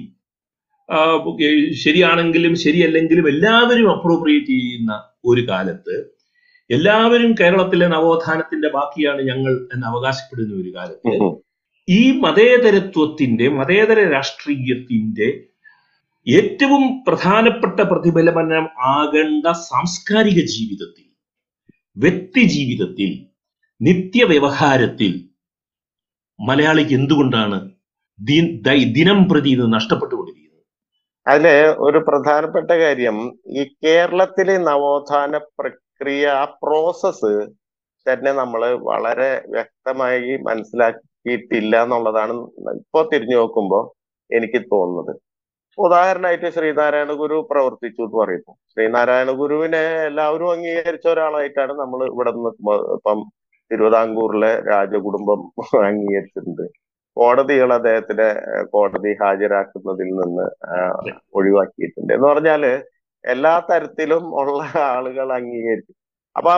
ശരിയാണെങ്കിലും 1.84 2.54
ശരിയല്ലെങ്കിലും 2.54 3.28
എല്ലാവരും 3.28 3.86
അപ്രോപ്രിയേറ്റ് 3.90 4.54
ചെയ്യുന്ന 4.54 4.92
ഒരു 5.24 5.42
കാലത്ത് 5.48 5.96
എല്ലാവരും 6.70 7.32
കേരളത്തിലെ 7.32 7.86
നവോത്ഥാനത്തിന്റെ 7.86 8.68
ബാക്കിയാണ് 8.68 9.22
ഞങ്ങൾ 9.22 9.52
എന്ന് 9.74 9.86
അവകാശപ്പെടുന്ന 9.86 10.54
ഒരു 10.54 10.70
കാലത്ത് 10.74 11.14
ഈ 11.88 12.02
മതേതരത്വത്തിന്റെ 12.20 13.48
മതേതര 13.50 14.00
രാഷ്ട്രീയത്തിന്റെ 14.08 15.28
ഏറ്റവും 16.26 16.84
പ്രധാനപ്പെട്ട 17.08 17.80
പ്രതിഫലനം 17.82 18.66
ആകേണ്ട 18.92 19.46
സാംസ്കാരിക 19.64 20.40
ജീവിതത്തിൽ 20.54 21.06
വ്യക്തി 21.96 22.42
ജീവിതത്തിൽ 22.54 23.10
നിത്യവ്യവഹാരത്തിൽ 23.80 25.12
മലയാളിക്ക് 26.38 26.94
എന്തുകൊണ്ടാണ് 27.00 27.58
ദിനം 28.96 29.20
പ്രതി 29.30 29.50
ഇത് 29.56 29.64
നഷ്ടപ്പെട്ടുകൊണ്ടിരിക്കുന്നത്? 29.76 30.62
അതിലെ 31.26 31.56
ഒരു 31.86 31.98
പ്രധാനപ്പെട്ട 32.08 32.70
കാര്യം 32.82 33.18
ഈ 33.60 33.62
കേരളത്തിലെ 33.84 34.56
നവോത്ഥാന 34.68 35.40
പ്രക്രിയ 35.58 36.24
ആ 36.40 36.44
പ്രോസസ്സ് 36.64 37.32
തന്നെ 38.06 38.32
നമ്മൾ 38.40 38.62
വളരെ 38.90 39.30
വ്യക്തമായി 39.54 40.32
മനസ്സിലാക്കിയിട്ടില്ല 40.48 41.74
എന്നുള്ളതാണ് 41.84 42.34
ഇപ്പോ 42.80 43.02
തിരിഞ്ഞു 43.12 43.36
നോക്കുമ്പോൾ 43.40 43.84
എനിക്ക് 44.30 44.60
തോന്നുന്നത്. 44.72 45.12
ഉദാഹരണമായിട്ട് 45.78 46.48
ശ്രീനാരായണ 46.56 47.12
ഗുരു 47.22 47.36
പ്രവർത്തിച്ചു 47.50 48.02
എന്ന് 48.06 48.18
പറയുന്നു. 48.22 48.52
ശ്രീനാരായണ 48.72 49.30
ഗുരുവിനെ 49.40 49.82
എല്ലാവരും 50.10 50.50
അംഗീകരിച്ച 50.56 51.06
ഒരാളായിട്ടാണ് 51.14 51.74
നമ്മൾ 51.82 52.00
ഇവിടെ 52.12 52.32
നിന്ന് 52.36 52.52
ഇപ്പം 52.98 53.20
തിരുവിതാംകൂറിലെ 53.70 54.52
രാജകുടുംബം 54.70 55.40
അംഗീകരിച്ചിട്ടുണ്ട്. 55.88 56.64
കോടതികൾ 57.16 57.70
അദ്ദേഹത്തിനെ 57.78 58.28
ഏഹ്, 58.52 58.64
കോടതി 58.72 59.10
ഹാജരാക്കുന്നതിൽ 59.22 60.08
നിന്ന് 60.20 60.46
ഒഴിവാക്കിയിട്ടുണ്ട്. 61.38 62.12
എന്ന് 62.16 62.26
പറഞ്ഞാൽ 62.32 62.64
എല്ലാ 63.24 63.54
തരത്തിലും 63.70 64.24
ഉള്ള 64.40 64.60
ആളുകൾ 64.92 65.28
അംഗീകരിച്ചു. 65.38 65.92
അപ്പൊ 66.36 66.52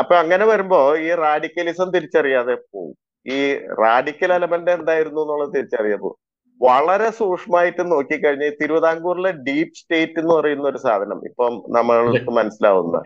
അപ്പൊ 0.00 0.14
അങ്ങനെ 0.22 0.44
വരുമ്പോ 0.50 0.78
ഈ 1.06 1.10
റാഡിക്കലിസം 1.24 1.88
തിരിച്ചറിയാതെ 1.96 2.54
പോകും 2.66 2.92
ഈ 3.26 3.38
റാഡിക്കൽ 3.82 4.30
എലമെന്റ് 4.38 4.70
എന്തായിരുന്നു 4.76 5.20
എന്നുള്ളത് 5.24 5.52
തിരിച്ചറിയാതെ 5.56 6.02
പോകും 6.04 6.18
വളരെ 6.60 7.08
സൂക്ഷ്മമായിട്ട് 7.18 7.82
നോക്കിക്കഴിഞ്ഞാൽ 7.92 8.52
തിരുവിതാംകൂറിലെ 8.60 9.30
ഡീപ് 9.46 9.78
സ്റ്റേറ്റ് 9.80 10.18
എന്ന് 10.22 10.32
പറയുന്ന 10.38 10.66
ഒരു 10.68 10.80
സാധനം 10.86 11.20
ഇപ്പം 11.28 11.54
നമ്മൾക്ക് 11.76 12.32
മനസ്സിലാവുന്ന. 12.38 12.96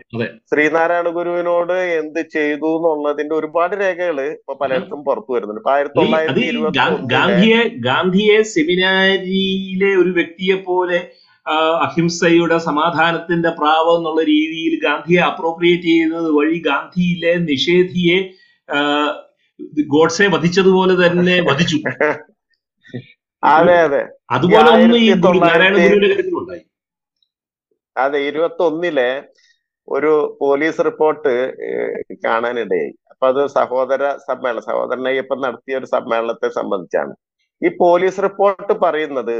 ശ്രീനാരായണ 0.51 1.09
ഗുരുവിനോട് 1.17 1.75
എന്ത് 1.99 2.21
ചെയ്തു 2.35 2.71
എന്നുള്ളതിന്റെ 2.77 3.35
ഒരുപാട് 3.35 3.75
രേഖകൾ 3.83 4.19
ഇപ്പൊ 4.35 4.55
പലയിടത്തും 4.63 5.01
പുറത്തു 5.07 5.33
വരുന്നുണ്ട്. 5.35 5.61
ഇപ്പൊ 5.61 5.73
ആയിരത്തി 5.75 5.99
തൊള്ളായിരത്തി 5.99 6.45
ഇരുപത്തി 6.51 7.07
ഗാന്ധിയെ 7.15 7.61
ഗാന്ധിയെ 7.89 8.39
സെമിനാരിയിലെ 8.55 9.91
ഒരു 10.03 10.13
വ്യക്തിയെ 10.19 10.57
പോലെ 10.69 10.99
അഹിംസയുടെ 11.85 12.57
സമാധാനത്തിന്റെ 12.69 13.49
പ്രാവം 13.57 13.97
എന്നുള്ള 13.97 14.21
രീതിയിൽ 14.31 14.73
ഗാന്ധിയെ 14.85 15.21
അപ്രോപ്രിയേറ്റ് 15.31 15.87
ചെയ്യുന്നത് 15.89 16.29
വഴി 16.37 16.57
ഗാന്ധിയിലെ 16.69 17.33
നിഷേധിയെ 17.49 18.17
ഗോഡ്സെ 19.87 20.25
വധിച്ചതുപോലെ 20.27 20.93
തന്നെ 21.03 21.35
വധിച്ചു. 21.41 21.77
അതെ 23.51 23.75
അതെ. 23.85 24.01
അതുപോലെ 24.35 24.69
ഒന്ന് 24.75 24.97
ഈ 24.97 25.07
ആയിരത്തി 25.07 25.21
ഗുരു 25.25 25.39
നാരായണ 25.43 25.75
ഗുരുവിന്റെ 25.77 26.07
കാര്യത്തിലുണ്ടായി 26.07 26.63
അതെ 27.95 28.19
ഇരുപത്തി 28.29 28.63
ഒന്നിലെ 28.67 29.09
ഒരു 29.87 30.11
പോലീസ് 30.41 30.81
റിപ്പോർട്ട് 30.87 31.33
കാണാനിടയായി. 32.25 32.91
അപ്പൊ 33.11 33.25
അത് 33.31 33.41
സഹോദര 33.57 34.03
സമ്മേളനം 34.27 34.65
സഹോദരൻ 34.69 35.05
അയ്യപ്പൻ 35.11 35.39
നടത്തിയ 35.45 35.79
ഒരു 35.81 35.87
സമ്മേളനത്തെ 35.95 36.49
സംബന്ധിച്ചാണ്. 36.59 37.13
ഈ 37.61 37.69
പോലീസ് 37.83 38.23
റിപ്പോർട്ട് 38.27 38.73
പറയുന്നത് 38.85 39.37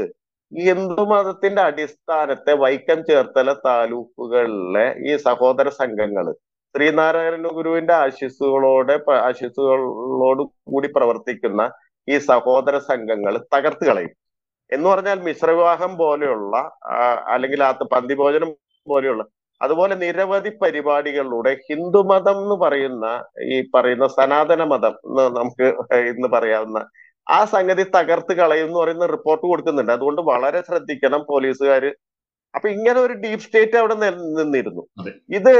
ഹിന്ദു 0.52 1.04
മതത്തിന്റെ 1.10 1.62
അടിസ്ഥാനത്തെ 1.68 2.52
വൈക്കം 2.64 2.98
ചേർത്തല 3.08 3.52
താലൂക്കുകളിലെ 3.64 4.84
ഈ 5.06 5.14
സഹോദര 5.26 5.68
സംഘങ്ങൾ 5.80 6.26
ശ്രീനാരായണ 6.74 7.48
ഗുരുവിന്റെ 7.56 7.94
ആശിസ്സുകളോടെ 8.04 8.94
ആശിസുകളോട് 8.96 9.22
ആശിസ്സുകളോട് 9.28 10.42
കൂടി 10.70 10.88
പ്രവർത്തിക്കുന്ന 10.96 11.62
ഈ 12.08 12.16
സഹോദര 12.30 12.76
സംഘങ്ങൾ 12.90 13.34
തകർത്ത് 13.54 13.84
കളയും. 13.88 14.14
എന്ന് 14.72 14.86
പറഞ്ഞാൽ 14.88 15.18
മിശ്രവിവാഹം 15.20 15.92
പോലെയുള്ള 15.96 16.56
അല്ലെങ്കിൽ 17.34 17.60
ആ 17.62 17.70
പന്തിഭോജനം 17.94 18.50
പോലെയുള്ള 18.86 19.24
അതുപോലെ 19.60 19.94
നിരവധി 19.94 20.50
പരിപാടികളിലൂടെ 20.62 21.52
ഹിന്ദുമതം 21.66 22.36
എന്ന് 22.42 22.54
പറയുന്ന 22.54 23.06
ഈ 23.54 23.56
പറയുന്ന 23.74 24.06
സനാതന 24.16 24.62
മതം 24.64 24.94
എന്ന് 25.08 25.24
നമുക്ക് 25.36 25.66
ഇന്ന് 26.10 26.28
പറയാവുന്ന 26.28 26.80
ആ 27.26 27.38
സംഗതി 27.44 27.84
തകർത്ത് 27.96 28.34
കളയും 28.36 28.66
എന്ന് 28.66 28.78
പറയുന്ന 28.80 29.06
റിപ്പോർട്ട് 29.06 29.46
കൊടുക്കുന്നുണ്ട്. 29.46 29.92
അതുകൊണ്ട് 29.92 30.20
വളരെ 30.22 30.60
ശ്രദ്ധിക്കണം 30.60 31.22
പോലീസുകാർ 31.28 31.84
അപ്പൊ 32.54 32.68
ഇങ്ങനെ 32.68 32.98
ഒരു 33.00 33.12
ഡീപ് 33.12 33.40
സ്റ്റേറ്റ് 33.40 33.76
അവിടെ 33.76 33.94
നിന്നിരുന്നു. 33.94 34.82
ഇത് 35.28 35.54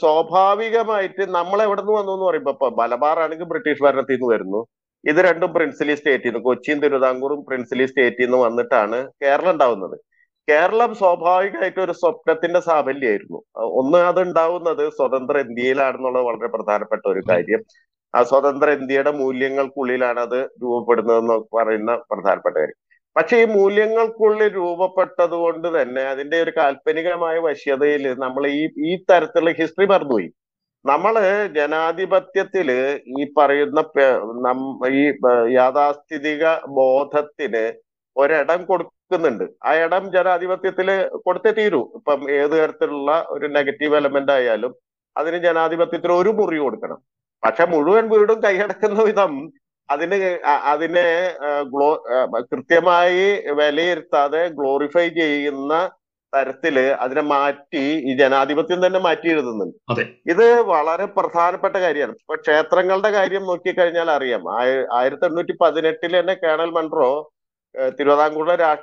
സ്വാഭാവികമായിട്ട് 0.00 1.22
നമ്മൾ 1.28 1.58
എവിടെ 1.62 1.82
നിന്ന് 1.82 1.94
വന്നു 1.98 2.12
എന്ന് 2.12 2.26
പറയുമ്പോ 2.26 3.08
ആണെങ്കിൽ 3.20 3.44
ബ്രിട്ടീഷ് 3.44 3.82
ഭരണത്തിൽ 3.82 4.14
നിന്ന് 4.14 4.34
വരുന്നു. 4.34 4.60
ഇത് 5.04 5.18
രണ്ടും 5.28 5.50
പ്രിൻസിലി 5.56 5.94
സ്റ്റേറ്റിൽ 5.98 6.28
നിന്ന് 6.28 6.40
കൊച്ചിയും 6.48 6.78
തിരുവിതാംകൂറും 6.84 7.40
പ്രിൻസിലി 7.48 7.86
സ്റ്റേറ്റിൽ 7.90 8.24
നിന്ന് 8.26 8.38
വന്നിട്ടാണ് 8.46 8.98
കേരളം 9.22 9.50
ഉണ്ടാവുന്നത്. 9.54 9.96
കേരളം 10.48 10.90
സ്വാഭാവികമായിട്ട് 11.00 11.80
ഒരു 11.86 11.94
സ്വപ്നത്തിന്റെ 12.00 12.60
സാഫല്യമായിരുന്നു 12.68 13.38
ഒന്ന് 13.80 13.98
അത് 14.10 14.20
ഉണ്ടാവുന്നത് 14.26 14.84
സ്വതന്ത്ര 14.98 15.38
ഇന്ത്യയിലാണെന്നുള്ളത് 15.46 16.26
വളരെ 16.28 16.48
പ്രധാനപ്പെട്ട 16.56 17.04
ഒരു 17.14 17.22
കാര്യം. 17.30 17.62
ആ 18.14 18.20
സ്വതന്ത്ര 18.30 18.68
ഇന്ത്യയുടെ 18.78 19.12
മൂല്യങ്ങൾക്കുള്ളിലാണ് 19.22 20.20
അത് 20.26 20.38
രൂപപ്പെടുന്നതെന്ന് 20.62 21.36
പറയുന്ന 21.56 21.92
പ്രധാനപ്പെട്ട 22.10 22.56
കാര്യം. 22.58 22.78
പക്ഷെ 23.16 23.36
ഈ 23.42 23.46
മൂല്യങ്ങൾക്കുള്ളിൽ 23.58 24.50
രൂപപ്പെട്ടത് 24.58 25.36
കൊണ്ട് 25.44 25.68
തന്നെ 25.76 26.02
അതിന്റെ 26.12 26.36
ഒരു 26.44 26.52
കാൽപ്പനികമായ 26.58 27.36
വശ്യതയിൽ 27.46 28.04
നമ്മൾ 28.24 28.42
ഈ 28.58 28.62
ഈ 28.90 28.92
തരത്തിലുള്ള 29.10 29.52
ഹിസ്റ്ററി 29.60 29.86
മറന്നുപോയി. 29.94 30.28
നമ്മൾ 30.90 31.14
ജനാധിപത്യത്തിൽ 31.56 32.68
ഈ 33.20 33.24
പറയുന്ന 33.38 33.80
ഈ 35.00 35.04
യാഥാസ്ഥിതിക 35.58 36.44
ബോധത്തിന് 36.78 37.64
ഒരിടം 38.16 38.60
കൊടുക്കുന്നുണ്ട്. 38.70 39.44
ആ 39.68 39.70
ഇടം 39.84 40.04
ജനാധിപത്യത്തിൽ 40.16 40.88
കൊടുത്തേ 41.26 41.50
തീരൂ. 41.58 41.82
ഇപ്പം 41.98 42.20
ഏത് 42.40 42.54
തരത്തിലുള്ള 42.60 43.10
ഒരു 43.34 43.46
നെഗറ്റീവ് 43.56 43.96
എലമെന്റ് 44.00 44.32
ആയാലും 44.36 44.72
അതിന് 45.16 45.38
ജനാധിപത്യത്തിന് 45.46 46.14
ഒരു 46.22 46.32
മുറി 46.38 46.58
കൊടുക്കണം. 46.64 46.98
പക്ഷെ 47.42 47.64
മുഴുവൻ 47.74 48.04
വീടും 48.12 48.38
കൈയടക്കുന്ന 48.44 49.00
വിധം 49.08 49.32
അതിന് 49.88 50.16
അതിനെ 50.72 51.06
ഗ്ലോ 51.72 51.90
കൃത്യമായി 52.50 53.26
വിലയിരുത്താതെ 53.58 54.42
ഗ്ലോറിഫൈ 54.58 55.06
ചെയ്യുന്ന 55.20 55.74
തരത്തിൽ 56.36 56.78
അതിനെ 56.78 57.20
മാറ്റി 57.20 57.78
ഈ 57.78 58.16
ജനാധിപത്യം 58.16 58.86
തന്നെ 58.86 59.00
മാറ്റി 59.00 59.28
എഴുതുന്നുണ്ട്. 59.28 60.00
ഇത് 60.30 60.60
വളരെ 60.60 61.04
പ്രധാനപ്പെട്ട 61.04 61.76
കാര്യമാണ്. 61.76 62.12
ഇപ്പൊ 62.12 62.34
ക്ഷേത്രങ്ങളുടെ 62.34 63.10
കാര്യം 63.10 63.42
നോക്കിക്കഴിഞ്ഞാൽ 63.42 64.10
അറിയാം. 64.10 64.60
ആയ- 64.60 64.86
ആയിരത്തി 64.92 65.26
എണ്ണൂറ്റി 65.26 65.52
പതിനെട്ടിൽ 65.60 66.20
തന്നെ 66.20 66.34
കേണൽ 66.34 66.70
മൺട്രോ 66.70 67.32
തിരുവിതാംകൂറിലെ 67.88 68.74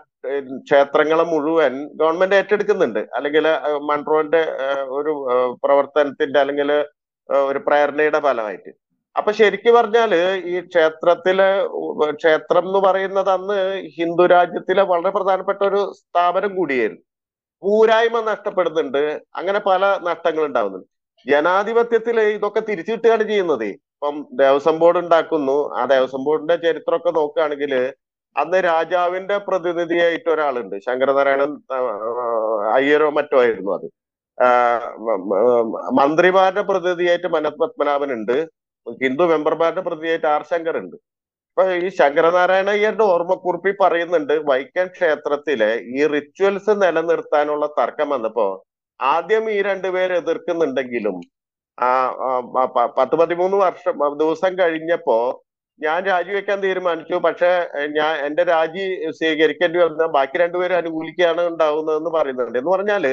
ക്ഷേത്രങ്ങളെ 0.63 1.23
മുഴുവൻ 1.23 1.89
ഗവൺമെന്റ് 1.95 2.35
ഏറ്റെടുക്കുന്നുണ്ട്. 2.35 2.99
അല്ലെങ്കിൽ 2.99 3.47
മൺട്രോന്റെ 3.81 4.41
ഒരു 4.83 5.57
പ്രവർത്തനത്തിന്റെ 5.63 6.39
അല്ലെങ്കിൽ 6.39 6.85
ഒരു 7.27 7.59
പ്രേരണയുടെ 7.67 8.19
ഫലമായിട്ട്. 8.19 8.69
അപ്പൊ 9.17 9.31
ശരിക്കും 9.31 9.75
പറഞ്ഞാൽ 9.75 10.15
ഈ 10.45 10.61
ക്ഷേത്രത്തിലെ 10.61 11.67
ക്ഷേത്രം 12.11 12.67
എന്ന് 12.67 12.79
പറയുന്നത് 12.79 13.29
അന്ന് 13.29 13.81
ഹിന്ദു 13.81 14.25
രാജ്യത്തിലെ 14.25 14.83
വളരെ 14.83 15.09
പ്രധാനപ്പെട്ട 15.09 15.63
ഒരു 15.63 15.93
സ്ഥാപനം 15.95 16.55
കൂടിയായിരുന്നു. 16.55 17.01
ഊരായ്മ 17.63 18.21
നഷ്ടപ്പെടുന്നുണ്ട്. 18.21 19.21
അങ്ങനെ 19.35 19.59
പല 19.59 19.83
നഷ്ടങ്ങൾ 20.09 20.43
ഉണ്ടാവുന്നുണ്ട്. 20.45 20.87
ജനാധിപത്യത്തിൽ 21.27 22.19
ഇതൊക്കെ 22.21 22.59
തിരിച്ചു 22.59 22.91
കിട്ടുകയാണ് 22.91 23.23
ചെയ്യുന്നത്. 23.23 23.65
ഇപ്പം 23.65 24.15
ദേവസ്വം 24.41 24.79
ബോർഡ് 24.79 24.97
ഉണ്ടാക്കുന്നു. 24.97 25.57
ആ 25.79 25.85
ദേവസ്വം 25.85 26.23
ബോർഡിന്റെ 26.23 26.55
ചരിത്രമൊക്കെ 26.55 27.11
നോക്കുകയാണെങ്കിൽ 27.11 27.73
അന്ന് 28.35 28.57
രാജാവിന്റെ 28.63 29.37
പ്രതിനിധിയായിട്ട് 29.37 30.29
ഒരാളുണ്ട്. 30.29 30.75
ശങ്കരനാരായണൻ 30.85 31.51
അയ്യരോ 32.77 33.09
മറ്റോ 33.09 33.37
ആയിരുന്നു 33.39 33.71
അത്. 33.77 33.87
മന്ത്രിമാരുടെ 35.99 36.61
പ്രതിനിധിയായിട്ട് 36.61 37.27
മനത് 37.27 37.57
പത്മനാഭൻ 37.61 38.11
ഉണ്ട്. 38.13 38.37
ഹിന്ദു 39.03 39.23
മെമ്പർമാരുടെ 39.23 39.81
പ്രതിനിധിയായിട്ട് 39.81 40.27
ആർ 40.27 40.43
ശങ്കർ 40.51 40.77
ഉണ്ട്. 40.77 40.97
അപ്പൊ 41.57 41.73
ഈ 41.83 41.89
ശങ്കരനാരായണ 41.99 42.69
അയ്യരുടെ 42.69 43.03
ഓർമ്മക്കുറിപ്പിൽ 43.03 43.75
പറയുന്നുണ്ട് 43.81 44.33
വൈക്കം 44.49 44.87
ക്ഷേത്രത്തിലെ 44.87 45.69
ഈ 45.97 46.01
റിച്വൽസ് 46.13 46.73
നിലനിർത്താനുള്ള 46.81 47.65
തർക്കം 47.77 48.09
വന്നപ്പോ 48.09 48.47
ആദ്യം 48.99 49.45
ഈ 49.51 49.57
രണ്ടുപേർ 49.61 50.11
എതിർക്കുന്നുണ്ടെങ്കിലും 50.13 51.17
ആ 51.77 51.89
പത്ത് 52.97 53.15
പതിമൂന്ന് 53.21 53.57
വർഷം 53.57 53.95
ദിവസം 54.23 54.51
കഴിഞ്ഞപ്പോ 54.59 55.17
ഞാൻ 55.79 55.99
രാജിവെക്കാൻ 56.05 56.57
തീരുമാനിച്ചു. 56.65 57.15
പക്ഷെ 57.27 57.51
ഞാൻ 57.97 58.13
എന്റെ 58.27 58.43
രാജി 58.51 58.83
സ്വീകരിക്കേണ്ടി 59.19 59.79
വന്ന 59.79 60.05
ബാക്കി 60.17 60.37
രണ്ടുപേരും 60.43 60.77
അനുകൂലിക്കുകയാണ് 60.77 61.41
ഉണ്ടാവുന്നതെന്ന് 61.51 62.11
പറയുന്നുണ്ട്. 62.17 62.57
എന്ന് 62.59 62.71
പറഞ്ഞാൽ 62.71 63.05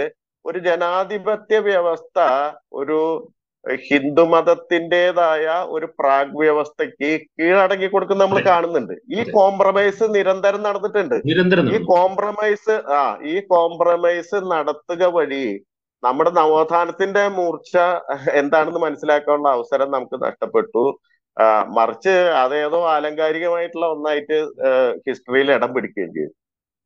ഒരു 0.44 0.58
ജനാധിപത്യ 0.68 1.58
വ്യവസ്ഥ 1.68 2.18
ഒരു 2.72 2.98
ഹിന്ദു 3.88 4.22
മതത്തിന്റെതായ 4.32 5.46
ഒരു 5.74 5.86
പ്രാഗ് 5.98 6.32
വ്യവസ്ഥയ്ക്ക് 6.42 7.10
കീഴടങ്ങി 7.38 7.88
കൊടുക്കുന്ന 7.92 8.24
നമ്മൾ 8.24 8.40
കാണുന്നുണ്ട്. 8.48 8.94
ഈ 9.16 9.20
കോംപ്രമൈസ് 9.36 10.04
നിരന്തരം 10.16 10.62
നടന്നിട്ടുണ്ട്. 10.68 11.16
ഈ 11.74 11.78
കോംപ്രമൈസ് 11.92 12.74
ആ 12.98 13.02
ഈ 13.32 13.36
കോംപ്രമൈസ് 13.52 14.40
നടത്തുക 14.54 15.04
വഴി 15.18 15.46
നമ്മുടെ 16.02 16.30
നവോത്ഥാനത്തിന്റെ 16.40 17.24
മൂർച്ച 17.38 17.76
എന്താണെന്ന് 18.42 18.80
മനസ്സിലാക്കാനുള്ള 18.86 19.50
അവസരം 19.56 19.88
നമുക്ക് 19.96 20.16
നഷ്ടപ്പെട്ടു. 20.26 20.84
മറിച്ച് 21.76 22.14
അതേതോ 22.44 22.80
ആലങ്കാരികമായിട്ടുള്ള 22.94 23.86
ഒന്നായിട്ട് 23.94 24.38
ഹിസ്റ്ററിയിൽ 25.06 25.50
ഇടം 25.56 25.70
പിടിക്കുകയും 25.74 26.10
ചെയ്തു. 26.16 26.32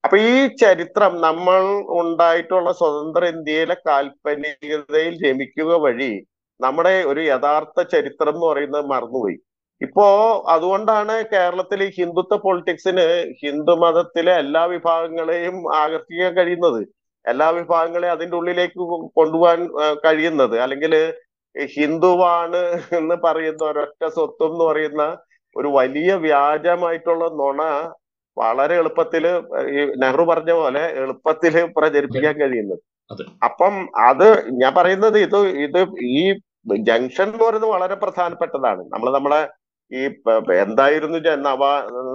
അപ്പൊ 0.05 0.17
ഈ 0.33 0.37
ചരിത്രം 0.62 1.12
നമ്മൾ 1.27 1.62
ഉണ്ടായിട്ടുള്ള 2.01 2.71
സ്വതന്ത്ര 2.81 3.23
ഇന്ത്യയിലെ 3.35 3.77
കാൽപ്പനികതയിൽ 3.89 5.15
രമിക്കുക 5.27 5.73
വഴി 5.85 6.12
നമ്മുടെ 6.61 6.95
ഒരു 7.11 7.21
യഥാർത്ഥ 7.33 7.83
ചരിത്രം 7.95 8.35
എന്ന് 8.35 8.47
പറയുന്നത് 8.47 8.87
മറന്നുപോയി. 8.95 9.37
ഇപ്പോ 9.81 10.07
അതുകൊണ്ടാണ് 10.55 11.14
കേരളത്തിൽ 11.33 11.81
ഈ 11.87 11.88
ഹിന്ദുത്വ 11.99 12.37
പൊളിറ്റിക്സിന് 12.37 13.07
ഹിന്ദു 13.42 13.75
മതത്തിലെ 13.83 14.33
എല്ലാ 14.42 14.62
വിഭാഗങ്ങളെയും 14.64 15.57
ആകർഷിക്കാൻ 15.83 16.33
കഴിയുന്നത്. 16.37 16.81
എല്ലാ 17.25 17.49
വിഭാഗങ്ങളെയും 17.51 18.12
അതിന്റെ 18.12 18.37
ഉള്ളിലേക്ക് 18.37 18.81
കൊണ്ടുപോകാൻ 19.19 19.61
കഴിയുന്നത്. 20.05 20.57
അല്ലെങ്കിൽ 20.64 20.95
ഹിന്ദുവാണ് 21.75 22.62
എന്ന് 22.99 23.16
പറയുന്ന 23.25 23.62
ഒരൊറ്റ 23.64 24.03
സ്വത്വം 24.16 24.53
എന്ന് 24.53 24.64
പറയുന്ന 24.64 25.03
ഒരു 25.57 25.69
വലിയ 25.79 26.11
വ്യാജമായിട്ടുള്ള 26.27 27.25
നുണ 27.40 27.61
വളരെ 28.37 28.75
എളുപ്പത്തിൽ 28.81 29.25
ഈ 29.77 29.83
നെഹ്റു 30.03 30.23
പറഞ്ഞ 30.23 30.53
പോലെ 30.53 30.83
എളുപ്പത്തിൽ 31.03 31.55
പ്രചരിപ്പിക്കാൻ 31.77 32.35
കഴിയുന്നത്. 32.40 32.81
അപ്പം 33.45 33.75
അത് 34.09 34.27
ഞാൻ 34.61 34.73
പറയുന്നത് 34.75 35.19
ഇത് 35.19 35.38
ഇത് 35.66 35.81
ഈ 36.16 36.33
ജംഗ്ഷൻ 36.74 37.24
എന്ന് 37.24 37.44
പറയുന്നത് 37.44 37.70
വളരെ 37.70 37.94
പ്രധാനപ്പെട്ടതാണ്. 37.94 38.81
നമ്മൾ 38.81 39.11
നമ്മളെ 39.11 39.48
ഈ 39.92 40.05
എന്തായിരുന്നു 40.52 41.18
നവ 41.18 41.64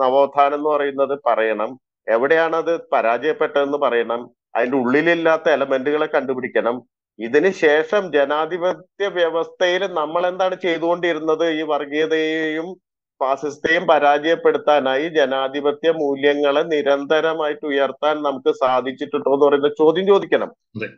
നവോത്ഥാനം 0.03 0.55
എന്ന് 0.55 0.69
പറയുന്നത്? 0.69 1.19
പറയണം. 1.25 1.79
എവിടെയാണ് 2.07 2.55
അത് 2.55 2.79
പരാജയപ്പെട്ടതെന്ന് 2.93 3.77
പറയണം. 3.77 4.29
അതിന്റെ 4.55 4.77
ഉള്ളിലില്ലാത്ത 4.77 5.49
എലമെന്റുകളെ 5.49 6.05
കണ്ടുപിടിക്കണം. 6.05 6.81
ഇതിന് 7.19 7.51
ശേഷം 7.51 8.11
ജനാധിപത്യ 8.11 9.07
വ്യവസ്ഥയിൽ 9.07 9.93
നമ്മൾ 9.93 10.27
എന്താണ് 10.27 10.55
ചെയ്തുകൊണ്ടിരുന്നത്? 10.55 11.49
ഈ 11.49 11.61
വർഗീയതയെയും 11.61 12.75
ഫാസിസത്തെയും 13.23 13.87
പരാജയപ്പെടുത്താനായി 13.87 15.09
ജനാധിപത്യ 15.09 15.91
മൂല്യങ്ങളെ 15.91 16.61
നിരന്തരമായിട്ട് 16.61 17.65
ഉയർത്താൻ 17.65 18.23
നമുക്ക് 18.23 18.51
സാധിച്ചിട്ടുണ്ടോ 18.51 19.33
എന്ന് 19.33 19.45
പറയുന്ന 19.45 19.67
ചോദ്യം 19.67 20.07
ചോദിക്കണം. 20.07 20.51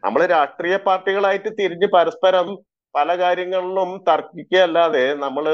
നമ്മൾ 0.04 0.26
രാഷ്ട്രീയ 0.26 0.78
പാർട്ടികളായിട്ട് 0.78 1.50
തിരിഞ്ഞ് 1.60 1.88
പരസ്പരം 1.88 2.58
പല 2.96 3.10
കാര്യങ്ങളിലും 3.20 3.92
തർക്കിക്കുകയല്ലാതെ 4.10 5.06
നമ്മൾ 5.26 5.46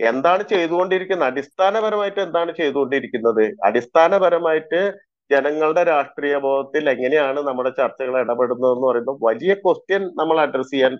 എന്താണ് 0.00 0.42
ചെയ്തുകൊണ്ടിരിക്കുന്നത്? 0.52 1.28
അടിസ്ഥാനപരമായിട്ട് 1.30 2.20
എന്താണ് 2.26 2.52
ചെയ്തുകൊണ്ടിരിക്കുന്നത്? 2.60 3.44
അടിസ്ഥാനപരമായിട്ട് 3.68 4.80
ജനങ്ങളുടെ 5.32 5.82
രാഷ്ട്രീയ 5.92 6.34
ബോധത്തിൽ 6.44 6.84
എങ്ങനെയാണ് 6.94 7.40
നമ്മുടെ 7.48 7.70
ചർച്ചകൾ 7.80 8.14
ഇടപെടുന്നത് 8.24 8.72
എന്ന് 8.74 8.86
പറയുന്നത് 8.88 9.18
വലിയ 9.28 9.54
ക്വസ്റ്റ്യൻ 9.54 10.02
നമ്മൾ 10.20 10.36
അഡ്രസ് 10.44 10.72
ചെയ്യാൻ 10.74 10.94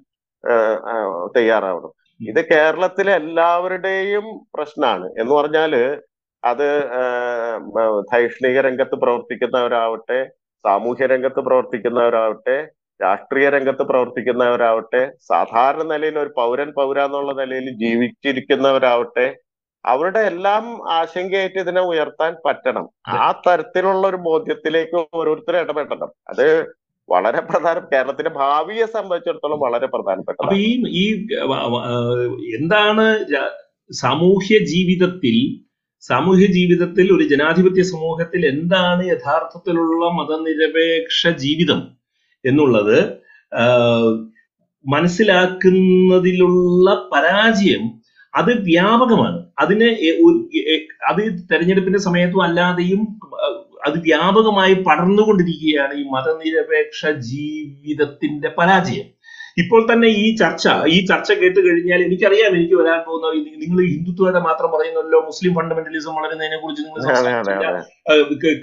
തയ്യാറാവണം. 1.36 1.92
ഇത് 2.20 2.40
കേരളത്തിലെ 2.50 3.12
എല്ലാവരുടെയും 3.20 4.26
പ്രശ്നമാണ്. 4.56 5.06
എന്ന് 5.20 5.32
പറഞ്ഞാൽ 5.34 5.74
അത് 6.42 6.68
ധൈഷ്ണിക 8.12 8.58
രംഗത്ത് 8.68 8.96
പ്രവർത്തിക്കുന്നവരാവട്ടെ 9.02 10.18
സാമൂഹ്യ 10.64 11.06
രംഗത്ത് 11.06 11.40
പ്രവർത്തിക്കുന്നവരാവട്ടെ 11.48 12.58
രാഷ്ട്രീയ 13.00 13.48
രംഗത്ത് 13.56 13.84
പ്രവർത്തിക്കുന്നവരാവട്ടെ 13.90 15.02
സാധാരണ 15.30 15.82
നിലയിൽ 15.92 16.16
ഒരു 16.18 16.30
പൗരൻ 16.38 16.70
പൗര 16.78 16.98
എന്നുള്ള 17.08 17.32
നിലയിൽ 17.40 17.68
ജീവിച്ചിരിക്കുന്നവരാവട്ടെ 17.84 19.26
അവരുടെ 19.84 20.20
എല്ലാം 20.30 20.64
ആശങ്കയായിട്ട് 20.96 21.58
ഇതിനെ 21.64 21.82
ഉയർത്താൻ 21.90 22.32
പറ്റണം. 22.46 22.86
ആ 23.18 23.26
തരത്തിലുള്ള 23.46 24.02
ഒരു 24.10 24.18
ബോധ്യത്തിലേക്ക് 24.28 24.96
ഓരോരുത്തരും 25.20 25.60
ഇടപെടണം. 25.64 26.10
അത് 26.30 26.46
വളരെ 27.08 27.40
പ്രധാന 27.50 27.78
കേരളത്തിന്റെ 27.92 28.32
ഭാവിയെ 28.40 28.86
സംബന്ധിച്ചിടത്തോളം 28.96 29.60
വളരെ 29.66 29.86
അപ്പൊ 29.88 29.98
പ്രധാനപ്പെട്ടതാണ് 29.98 30.56
ഈ 30.64 30.68
ഈ 31.02 31.04
എന്താണ് 32.58 33.06
സാമൂഹ്യ 33.90 34.56
ജീവിതത്തിൽ 34.72 35.36
സാമൂഹ്യ 36.02 36.46
ജീവിതത്തിൽ 36.56 37.06
ഒരു 37.16 37.24
ജനാധിപത്യ 37.32 37.82
സമൂഹത്തിൽ 37.92 38.42
എന്താണ് 38.52 39.02
യഥാർത്ഥത്തിലുള്ള 39.12 40.04
മതനിരപേക്ഷ 40.18 41.22
ജീവിതം? 41.44 41.80
എന്നുള്ളത് 42.44 43.20
മനസ്സിലാക്കുന്നതിലുള്ള 44.84 47.08
പരാജയം 47.14 48.00
അത് 48.34 48.62
വ്യാപകമാണ്. 48.62 49.46
അതിന് 49.58 49.96
അത് 51.08 51.44
തെരഞ്ഞെടുപ്പിന്റെ 51.52 51.98
സമയത്തും 51.98 52.42
അല്ലാതെയും 52.42 53.20
അത് 53.86 53.98
വ്യാപകമായി 53.98 54.74
പടർന്നുകൊണ്ടിരിക്കുകയാണ് 54.74 55.94
ഈ 55.94 56.04
മതനിരപേക്ഷ 56.14 57.06
ജീവിതത്തിന്റെ 57.30 58.54
പരാജയം. 58.58 59.17
ഇപ്പോൾ 59.62 59.80
തന്നെ 59.90 60.08
ഈ 60.22 60.26
ചർച്ച 60.40 60.64
ഈ 60.94 60.98
ചർച്ച 61.06 61.30
കേട്ട് 61.40 61.60
കഴിഞ്ഞാൽ 61.66 62.00
എനിക്കറിയാം 62.06 62.52
എനിക്ക് 62.58 62.76
വരാൻ 62.80 62.98
പോകുന്ന 63.06 63.30
നിങ്ങൾ 63.62 63.78
ഹിന്ദുത്വത്തെ 63.86 64.18
ഹിന്ദുത്വയുടെ 64.18 64.40
മാത്രം 64.48 64.68
പറയുന്നല്ലോ 64.74 65.18
മുസ്ലിം 65.28 65.52
ഫണ്ടമെന്റലിസം 65.58 66.14
വളരുന്നതിനെ 66.18 66.58
കുറിച്ച് 66.62 66.82
നിങ്ങൾ 66.86 67.00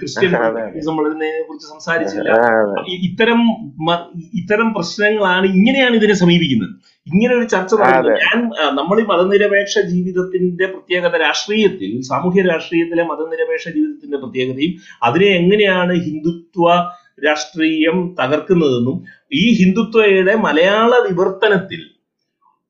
ക്രിസ്ത്യൻ. 0.00 0.30
ഫണ്ടമെന്റലിസം 0.34 0.96
വളരുന്നതിനെ 0.98 1.42
കുറിച്ച് 1.48 1.66
സംസാരിച്ചില്ല. 1.66 2.30
ഇത്തരം 3.08 3.40
ഇത്തരം 4.40 4.68
പ്രശ്നങ്ങളാണ് 4.76 5.46
ഇങ്ങനെയാണ് 5.54 5.94
ഇതിനെ 6.00 6.16
സമീപിക്കുന്നത്. 6.22 6.74
ഇങ്ങനെ 7.06 7.32
ഒരു 7.38 7.46
ചർച്ച 7.54 7.72
നടക്കുന്നത് 7.74 8.20
ഞാൻ 8.24 8.38
നമ്മൾ 8.78 8.96
ഈ 9.00 9.04
മതനിരപേക്ഷ 9.10 9.74
ജീവിതത്തിന്റെ 9.90 10.66
പ്രത്യേകത 10.72 11.16
രാഷ്ട്രീയത്തിൽ 11.26 11.90
സാമൂഹ്യ 12.10 12.44
രാഷ്ട്രീയത്തിലെ 12.52 13.04
മതനിരപേക്ഷ 13.10 13.66
ജീവിതത്തിന്റെ 13.76 14.18
പ്രത്യേകതയും 14.22 14.72
അതിനെ 15.08 15.28
എങ്ങനെയാണ് 15.40 15.94
ഹിന്ദുത്വ 16.06 16.64
രാഷ്ട്രീയം 17.26 17.98
തകർക്കുന്നതെന്നും 18.18 18.96
ഈ 19.32 19.64
ഹിന്ദുത്വയുടെ 19.64 20.34
മലയാള 20.36 20.94
വിവർത്തനത്തിൽ 21.08 21.82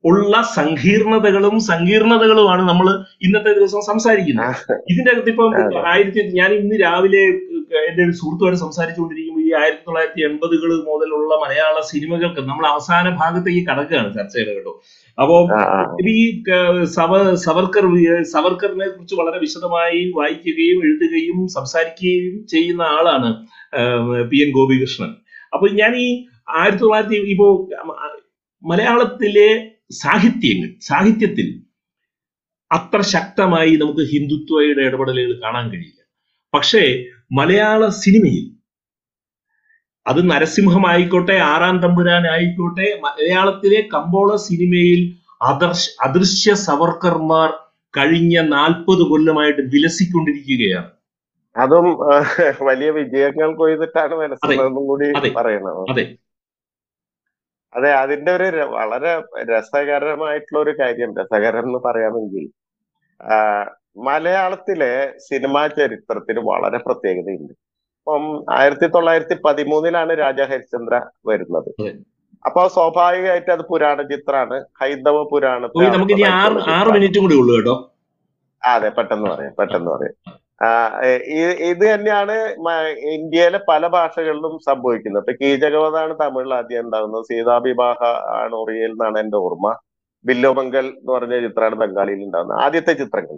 ഉള്ള 0.04 0.42
സങ്കീർണതകളും 0.42 1.60
സങ്കീർണതകളുമാണ് 1.60 2.68
നമ്മൾ 2.68 3.04
ഇന്നത്തെ 3.22 3.52
ദിവസം 3.52 3.80
സംസാരിക്കുന്നത്. 3.80 4.74
ഇതിന്റെ 4.90 5.10
അകത്ത് 5.12 5.30
ഇപ്പം 5.30 5.54
ആയിരത്തി 5.86 6.20
ഞാൻ 6.36 6.52
ഇന്ന് 6.52 6.80
രാവിലെ 6.80 7.22
എന്റെ 7.88 8.04
ഒരു 8.04 8.12
സുഹൃത്തുമായിട്ട് 8.12 8.60
സംസാരിച്ചുകൊണ്ടിരിക്കുമ്പോൾ 8.60 9.42
ഈ 9.42 9.52
ആയിരത്തി 9.60 9.82
തൊള്ളായിരത്തി 9.86 10.20
എൺപതുകൾ 10.20 10.70
മുതലുള്ള 10.88 11.34
മലയാള 11.44 11.80
സിനിമകൾക്ക് 11.80 12.40
നമ്മൾ 12.40 12.66
അവസാന 12.66 13.08
ഭാഗത്തേക്ക് 13.10 13.68
കടക്കുകയാണ് 13.68 14.14
ചർച്ചയുടെ 14.14 14.54
കേട്ടോ. 14.54 14.82
അപ്പോ. 15.18 15.48
ഈ 16.08 16.42
സവ 16.84 17.34
സവർക്കർ 17.34 17.86
സവർക്കറിനെ 18.22 18.88
കുറിച്ച് 18.88 19.14
വളരെ 19.14 19.38
വിശദമായി 19.38 20.12
വായിക്കുകയും 20.16 20.84
എഴുതുകയും 20.84 21.48
സംസാരിക്കുകയും 21.48 22.46
ചെയ്യുന്ന 22.46 22.82
ആളാണ് 22.82 23.30
പി 24.30 24.36
എൻ 24.36 24.50
ഗോപികൃഷ്ണൻ. 24.50 25.14
അപ്പൊ 25.54 25.68
ഞാൻ 25.68 25.96
ഈ 25.96 26.26
ആയിരത്തി 26.48 26.82
തൊള്ളായിരത്തി 26.82 27.14
ഇപ്പോ 27.14 27.46
മലയാളത്തിലെ 28.64 29.48
സാഹിത്യങ്ങൾ 29.92 30.70
സാഹിത്യത്തിൽ 30.80 31.48
അത്ര 32.70 33.00
ശക്തമായി 33.14 33.72
നമുക്ക് 33.76 34.04
ഹിന്ദുത്വയുടെ 34.12 34.82
ഇടപെടലുകൾ 34.82 35.40
കാണാൻ 35.42 35.64
കഴിയില്ല. 35.70 36.00
പക്ഷേ 36.54 36.82
മലയാള 37.32 37.88
സിനിമയിൽ 38.04 38.44
അത് 40.06 40.30
നരസിംഹമായിക്കോട്ടെ 40.30 41.36
ആറാം 41.52 41.76
തമ്പുരാൻ 41.82 42.24
ആയിക്കോട്ടെ 42.32 42.88
മലയാളത്തിലെ 43.04 43.80
കമ്പോള 43.94 44.36
സിനിമയിൽ 44.48 45.00
അദർശ 45.42 45.84
അദൃശ്യ 46.06 46.54
സവർക്കർമാർ 46.66 47.48
കഴിഞ്ഞ 47.94 48.40
നാൽപ്പത് 48.40 49.02
കൊല്ലമായിട്ട് 49.10 49.62
വിലസിക്കൊണ്ടിരിക്കുകയാണ്. 49.74 50.90
അതും 51.56 51.86
വലിയ 52.68 52.90
വിജയങ്ങൾ 52.90 53.50
കൊയ്തിട്ടാണ് 53.56 54.14
മനസ്സിലെന്നും 54.14 54.84
കൂടി 54.90 55.04
പറയുന്നത്. 55.04 55.36
പറയണം 55.38 55.90
അതെ. 55.92 56.04
അതെ 57.72 57.90
അതിന്റെ 57.92 58.30
ഒരു 58.36 58.48
വളരെ 58.74 59.12
രസകരമായിട്ടുള്ള 59.50 60.58
ഒരു 60.60 60.72
കാര്യം 60.80 61.10
രസകരം 61.18 61.66
എന്ന് 61.68 61.80
പറയാമെങ്കിൽ 61.86 62.44
മലയാളത്തിലെ 64.06 64.92
സിനിമാ 65.28 65.62
ചരിത്രത്തിന് 65.78 66.40
വളരെ 66.50 66.78
പ്രത്യേകതയുണ്ട് 66.78 67.52
ഇപ്പം 68.00 68.24
ആയിരത്തി 68.56 68.86
തൊള്ളായിരത്തി 68.86 69.36
പതിമൂന്നിലാണ് 69.46 70.12
രാജ 70.20 70.40
ഹരിശ്ചന്ദ്ര 70.50 70.96
വരുന്നത്. 71.26 71.70
അപ്പൊ 72.44 72.62
സ്വാഭാവികമായിട്ട് 72.68 73.50
അത് 73.50 73.62
പുരാണ 73.70 73.98
ചിത്രമാണ് 74.02 74.56
ഹൈന്ദവ 74.80 75.22
പുരാണത്തെ 75.32 75.86
നമുക്ക് 75.94 76.16
ആറ്. 76.74 76.90
മിനിറ്റും 76.96 77.22
കൂടി 77.24 77.36
ഉള്ളൂ 77.42 77.54
കേട്ടോ 77.56 77.74
അതെ 78.62 78.88
പെട്ടെന്ന് 78.98 79.28
പറയാം 79.30 79.54
പെട്ടെന്ന് 79.58 79.90
പറയാം 79.90 80.14
ഇത് 81.70 81.82
തന്നെയാണ് 81.94 82.34
ഇന്ത്യയിലെ 83.16 83.60
പല 83.68 83.86
ഭാഷകളിലും 83.86 84.58
സംഭവിക്കുന്നത്. 84.68 85.22
ഇപ്പൊ 85.22 85.34
കീചകവധാണ് 85.42 86.14
തമിഴിൽ 86.22 86.54
ആദ്യം 86.54 86.80
ഉണ്ടാകുന്നത്. 86.84 87.24
സീതാഭിവാഹ 87.30 88.00
ആണ് 88.40 88.54
ഒറിയൽ 88.54 88.92
എന്നാണ് 88.96 89.18
എന്റെ 89.24 89.36
ഓർമ്മ. 89.36 89.66
ബില്ലോമംഗൽ 90.24 90.86
എന്ന് 91.00 91.12
പറഞ്ഞ 91.12 91.34
ചിത്രമാണ് 91.46 91.74
ബംഗാളിയിൽ 91.82 92.22
ഉണ്ടാകുന്നത്. 92.26 92.60
ആദ്യത്തെ 92.64 92.92
ചിത്രങ്ങൾ. 93.02 93.36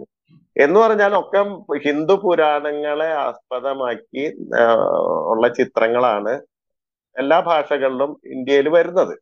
എന്ന് 0.65 0.79
പറഞ്ഞാൽ 0.79 1.13
ഒക്കെ 1.19 1.41
ഹിന്ദു 1.85 2.15
പുരാണങ്ങളെ 2.23 3.09
ആസ്പദമാക്കി 3.25 4.23
ഉള്ള 5.33 5.47
ചിത്രങ്ങളാണ് 5.59 6.33
എല്ലാ 7.15 7.39
ഭാഷകളിലും 7.49 8.11
ഇന്ത്യയിൽ 8.35 8.69
വരുന്നത്. 8.69 9.13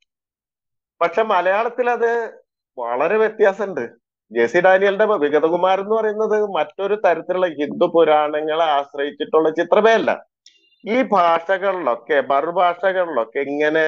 പക്ഷെ 1.02 1.24
മലയാളത്തിൽ 1.34 1.88
അത് 1.90 2.10
വളരെ 2.78 3.18
വ്യത്യാസമുണ്ട്. 3.18 3.84
ജെ 4.32 4.46
സി 4.48 4.60
ഡാനിയലിന്റെ 4.60 5.06
വിഗതകുമാരൻ 5.18 5.84
എന്ന് 5.84 5.96
പറയുന്നത് 5.96 6.38
മറ്റൊരു 6.56 6.96
തരത്തിലുള്ള 7.06 7.48
ഹിന്ദു 7.60 7.88
പുരാണങ്ങളെ 7.88 8.66
ആശ്രയിച്ചിട്ടുള്ള 8.78 9.50
ചിത്രമേ 9.50 9.94
അല്ല 9.94 10.12
ഈ 10.84 10.98
ഭാഷകളിലൊക്കെ 11.14 12.18
മറുഭാഷകളിലൊക്കെ 12.32 13.40
ഇങ്ങനെ 13.50 13.86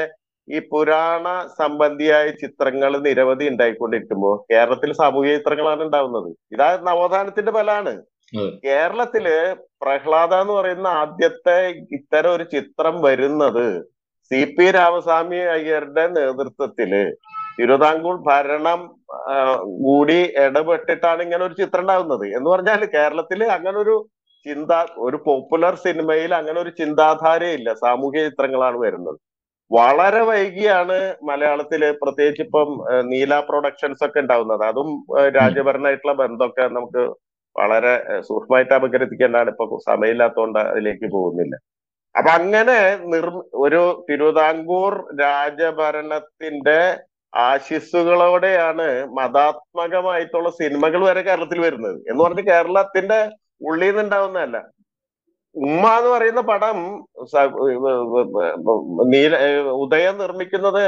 ഈ 0.47 0.59
പുരാണ 0.71 1.25
സംബന്ധിയായ 1.57 2.27
ചിത്രങ്ങൾ 2.43 2.91
നിരവധി 3.07 3.45
ഉണ്ടായിക്കൊണ്ടിരിക്കുമ്പോൾ 3.49 4.35
കേരളത്തിൽ 4.51 4.91
സാമൂഹിക 4.93 5.35
ചിത്രങ്ങളാണ് 5.37 5.81
ഉണ്ടാവുന്നത്. 5.83 6.29
ഇതാ 6.53 6.69
നവോത്ഥാനത്തിന്റെ 6.87 7.51
ഫലമാണ്. 7.51 7.93
കേരളത്തിൽ 8.63 9.25
പ്രഹ്ലാദ 9.83 10.33
എന്ന് 10.43 10.53
പറയുന്ന 10.53 10.87
ആദ്യത്തെ 11.01 11.57
ഇത്തരം 11.97 12.31
ഒരു 12.33 12.45
ചിത്രം 12.55 12.95
വരുന്നത് 13.01 13.65
സി 14.31 14.39
പി 14.55 14.65
രാമസ്വാമി 14.71 15.39
അയ്യരുടെ 15.55 16.03
നേതൃത്വത്തിൽ 16.17 16.91
തിരുവിതാംകൂർ 17.59 18.15
ഭരണം 18.29 18.79
കൂടി 19.85 20.19
ഇടപെട്ടിട്ടാണ് 20.43 21.21
ഇങ്ങനെ 21.25 21.43
ഒരു 21.47 21.55
ചിത്രം 21.61 21.83
ഉണ്ടാകുന്നത്. 21.83 22.25
എന്ന് 22.37 22.49
പറഞ്ഞാൽ 22.53 22.81
കേരളത്തിൽ 22.95 23.39
അങ്ങനെ 23.57 23.77
ഒരു 23.83 23.95
ചിന്ത 24.45 24.73
ഒരു 25.05 25.17
പോപ്പുലർ 25.25 25.73
സിനിമയിൽ 25.85 26.31
അങ്ങനെ 26.41 26.59
ഒരു 26.63 26.71
ചിന്താധാരയില്ല 26.81 27.69
സാമൂഹ്യ 27.85 28.21
ചിത്രങ്ങളാണ് 28.27 28.77
വരുന്നത്. 28.85 29.17
വളരെ 29.71 30.21
വൈകിയാണ് 30.29 30.95
മലയാളത്തിൽ 31.29 31.81
പ്രത്യേകിച്ച് 32.03 32.43
ഇപ്പം 32.45 32.69
നീല 33.09 33.33
പ്രൊഡക്ഷൻസ് 33.49 34.03
ഒക്കെ 34.07 34.21
ഉണ്ടാവുന്നത് 34.23 34.63
അതും 34.69 34.89
രാജ്യഭരണമായിട്ടുള്ള 35.37 36.15
ബന്ധമൊക്കെ 36.21 36.65
നമുക്ക് 36.77 37.03
വളരെ 37.55 37.93
സൂക്ഷ്മമായിട്ട് 38.29 38.73
അപഗ്രഥിക്കേണ്ടതാണ് 38.77 39.51
ഇപ്പൊ 39.53 39.77
സമയമില്ലാത്തതുകൊണ്ട് 39.89 40.59
അതിലേക്ക് 40.71 41.07
പോകുന്നില്ല. 41.17 41.55
അപ്പൊ 42.15 42.29
അങ്ങനെ 42.39 42.77
നിർ 43.11 43.27
ഒരു 43.65 43.81
തിരുവിതാംകൂർ 44.07 44.93
രാജഭരണത്തിന്റെ 45.23 46.79
ആശിസ്സുകളോടെയാണ് 47.33 48.87
മതാത്മകമായിട്ടുള്ള 49.17 50.49
സിനിമകൾ 50.59 51.01
വരെ 51.03 51.21
കേരളത്തിൽ 51.21 51.59
വരുന്നത്. 51.59 51.97
എന്ന് 52.09 52.21
പറഞ്ഞ് 52.23 52.43
കേരളത്തിന്റെ 52.51 53.19
ഉള്ളിൽ 53.61 53.89
നിന്നുണ്ടാവുന്നതല്ല 53.89 54.57
ഉമ്മ 55.55 55.83
എന്ന് 55.99 56.09
പറയുന്ന 56.09 56.41
പടം 56.41 56.77
നീല 59.13 59.35
ഉദയം 59.85 60.17
നിർമ്മിക്കുന്നത് 60.17 60.83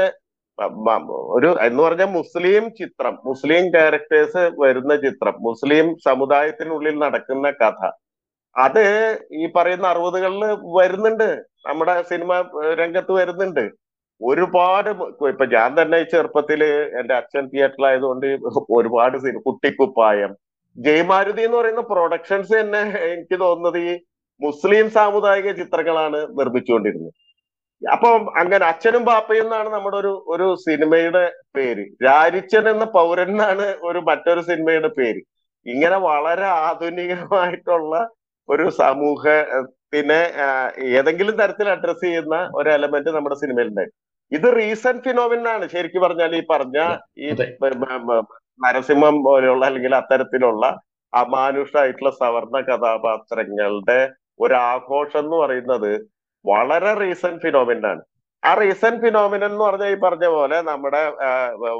ഒരു 1.36 1.48
എന്ന് 1.66 1.82
പറഞ്ഞ 1.82 2.04
മുസ്ലിം 2.16 2.64
ചിത്രം 2.78 3.14
മുസ്ലിം 3.24 3.64
ക്യാരക്ടേഴ്സ് 3.74 4.42
വരുന്ന 4.58 4.96
ചിത്രം 4.96 5.36
മുസ്ലിം 5.40 5.86
സമുദായത്തിനുള്ളിൽ 6.08 6.96
നടക്കുന്ന 7.04 7.50
കഥ. 7.62 7.80
അത് 8.56 8.84
ഈ 9.32 9.42
പറയുന്ന 9.56 9.86
അറുപതുകളിൽ 9.86 10.44
വരുന്നുണ്ട്. 10.78 11.28
നമ്മുടെ 11.68 11.94
സിനിമ 12.10 12.32
രംഗത്ത് 12.80 13.12
വരുന്നുണ്ട്. 13.12 13.64
ഒരുപാട് 14.28 14.90
ഇപ്പൊ 15.32 15.44
ഞാൻ 15.56 15.70
തന്നെ 15.80 15.98
ചെറുപ്പത്തിൽ 16.12 16.60
എന്റെ 17.00 17.14
അച്ഛൻ 17.20 17.44
തിയേറ്ററിലായതുകൊണ്ട് 17.52 18.26
ഒരുപാട് 18.78 19.16
സിനിമ 19.24 19.42
കുട്ടിക്കുപ്പായം 19.48 20.32
ജയമാരുതി 20.76 21.42
എന്ന് 21.46 21.56
പറയുന്ന 21.58 21.82
പ്രൊഡക്ഷൻസ് 21.92 22.52
തന്നെ 22.60 22.82
എനിക്ക് 23.12 23.36
തോന്നുന്നത് 23.44 23.78
ഈ 23.88 23.92
മുസ്ലിം 24.40 24.86
സാമുദായിക 24.96 25.48
ചിത്രങ്ങളാണ് 25.60 26.18
നിർമ്മിച്ചുകൊണ്ടിരുന്നത്. 26.38 27.12
അപ്പം 27.82 28.22
അങ്ങനെ 28.40 28.64
അച്ഛനും 28.70 29.02
ബാപ്പയും 29.08 29.44
എന്നാണ് 29.46 29.68
നമ്മുടെ 29.74 29.96
ഒരു 30.02 30.12
ഒരു 30.34 30.46
സിനിമയുടെ 30.66 31.24
പേര്. 31.56 31.84
രാരിച്ചൻ 32.08 32.64
എന്ന 32.72 32.84
പൗരൻ 32.96 33.30
എന്നാണ് 33.32 33.66
ഒരു 33.88 34.00
മറ്റൊരു 34.08 34.42
സിനിമയുടെ 34.50 34.90
പേര്. 34.98 35.20
ഇങ്ങനെ 35.66 35.98
വളരെ 36.08 36.48
ആധുനികമായിട്ടുള്ള 36.68 37.94
ഒരു 38.48 38.66
സമൂഹത്തിനെ 38.82 40.20
ഏതെങ്കിലും 40.98 41.36
തരത്തിൽ 41.40 41.66
അഡ്രസ് 41.74 42.04
ചെയ്യുന്ന 42.06 42.36
ഒരു 42.60 42.68
എലമെന്റ് 42.76 43.10
നമ്മുടെ 43.16 43.36
സിനിമയിലുണ്ടായി. 43.42 43.90
ഇത് 44.36 44.46
റീസെന്റ് 44.60 45.04
ഫിനോമിൻ 45.06 45.42
ആണ്. 45.54 45.64
ശരിക്കും 45.74 46.02
പറഞ്ഞാൽ 46.04 46.32
ഈ 46.40 46.42
പറഞ്ഞ 46.52 46.78
ഈ 47.24 47.28
നരസിംഹം 48.64 49.16
പോലെയുള്ള 49.26 49.62
അല്ലെങ്കിൽ 49.70 49.92
അത്തരത്തിലുള്ള 50.00 50.64
അമാനുഷായിട്ടുള്ള 51.12 52.10
സവർണ 52.22 52.56
കഥാപാത്രങ്ങളുടെ 52.68 54.00
ഒരു 54.44 54.54
ആഘോഷം 54.72 55.20
എന്ന് 55.24 55.36
പറയുന്നത് 55.42 55.92
വളരെ 56.44 56.92
റീസെന്റ് 57.02 57.42
ഫിനോമിനൻ 57.44 57.84
ആണ്. 57.92 58.02
ആ 58.42 58.50
റീസെന്റ് 58.62 59.02
ഫിനോമിനൻ 59.04 59.50
എന്ന് 59.50 59.64
പറഞ്ഞാൽ 59.68 59.90
ഈ 59.94 59.98
പറഞ്ഞ 60.04 60.26
പോലെ 60.36 60.58
നമ്മുടെ 60.70 61.02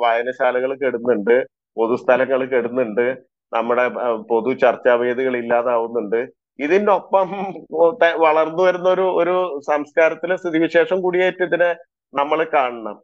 വായനശാലകൾ 0.05 0.73
കെടുന്നുണ്ട് 0.83 1.37
പൊതുസ്ഥലങ്ങൾ 1.77 2.41
കെടുന്നുണ്ട് 2.53 3.07
നമ്മുടെ 3.53 3.85
പൊതു 3.95 4.23
പൊതു 4.31 4.51
ചർച്ചാവേദികൾ 4.65 5.35
ഇല്ലാതാവുന്നുണ്ട്. 5.43 6.21
ഇതിന്റെ 6.65 6.93
ഒപ്പം 7.01 7.29
വളർന്നു 8.27 8.63
വരുന്ന 8.69 8.89
ഒരു 8.97 9.07
ഒരു 9.21 9.35
സംസ്കാരത്തിലെ 9.71 10.35
സ്ഥിതിവിശേഷം 10.43 10.99
കൂടിയായിട്ട് 11.05 11.43
ഇതിനെ 11.49 11.71
നമ്മൾ 12.15 12.47
കാണണം. 12.55 12.97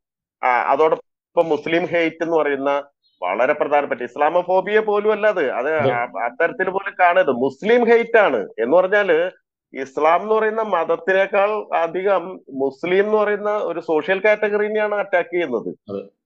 അതോടൊപ്പം 0.42 1.48
മുസ്ലിം 1.48 1.84
ഹെയ്റ്റ് 1.84 2.22
എന്ന് 2.22 2.36
പറയുന്ന 2.36 2.84
വളരെ 3.22 3.52
പ്രധാനപ്പെട്ട 3.52 4.02
ഇസ്ലാമോഫോബിയ 4.02 4.78
പോലും 4.78 5.12
അല്ല 5.12 5.26
അത്. 5.26 5.50
അത് 5.50 5.74
അത്തരത്തിൽ 6.18 6.70
പോലും 6.70 6.94
കാണരുത്. 7.00 7.30
മുസ്ലിം 7.30 7.84
ഹെയ്റ്റ് 7.84 8.18
ആണ്. 8.18 8.36
എന്ന് 8.36 8.76
പറഞ്ഞാൽ 8.76 9.30
ഇസ്ലാം 9.74 10.22
എന്ന് 10.22 10.34
പറയുന്ന 10.34 10.62
മതത്തിനേക്കാൾ 10.62 11.76
അധികം 11.76 12.40
മുസ്ലിം 12.50 13.04
എന്ന് 13.04 13.16
പറയുന്ന 13.16 13.50
ഒരു 13.50 13.80
സോഷ്യൽ 13.80 14.20
കാറ്റഗറിനെയാണ് 14.24 14.94
അറ്റാക്ക് 14.94 15.30
ചെയ്യുന്നത്. 15.30 15.76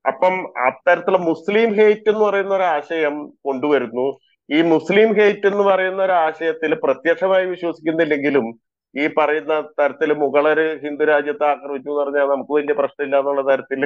അപ്പം 0.07 0.53
അത്തരത്തിലുള്ള 0.67 1.19
മുസ്ലിം 1.19 1.75
ഹെയ്റ്റ് 1.75 2.11
എന്ന് 2.11 2.25
പറയുന്ന 2.25 2.55
ഒരു 2.55 2.63
ആശയം 2.63 3.29
കൊണ്ടുവരുന്നു. 3.45 4.19
ഈ 4.51 4.63
മുസ്ലിം 4.63 5.15
ഹെയ്റ്റ് 5.15 5.47
എന്ന് 5.47 5.63
പറയുന്ന 5.63 6.05
ഒരു 6.05 6.13
ആശയത്തിൽ 6.13 6.75
പ്രത്യക്ഷമായി 6.75 7.47
വിശ്വസിക്കുന്നില്ലെങ്കിലും 7.47 8.61
ഈ 8.95 9.05
പറയുന്ന 9.19 9.55
തരത്തിൽ 9.81 10.11
മുഗളര് 10.15 10.67
ഹിന്ദു 10.83 11.05
രാജ്യത്തെ 11.05 11.45
ആക്രമിച്ചു 11.47 11.89
എന്ന് 11.89 12.01
പറഞ്ഞാൽ 12.01 12.27
നമുക്ക് 12.27 12.53
വലിയ 12.53 12.75
പ്രശ്നമില്ല 12.81 13.17
എന്നുള്ള 13.19 13.43
തരത്തിൽ 13.51 13.83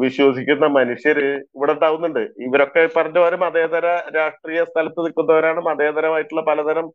വിശ്വസിക്കുന്ന 0.00 0.66
മനുഷ്യര് 0.76 1.28
ഇവിടെ 1.56 1.72
ഉണ്ടാവുന്നുണ്ട്. 1.72 2.22
ഇവരൊക്കെ 2.38 2.82
പറഞ്ഞ 2.96 3.18
പോലെ 3.18 3.36
മതേതര 3.36 3.86
രാഷ്ട്രീയ 4.16 4.62
സ്ഥലത്ത് 4.64 5.00
നിൽക്കുന്നവരാണ്. 5.04 5.60
മതേതരമായിട്ടുള്ള 5.60 6.42
പലതരം 6.42 6.88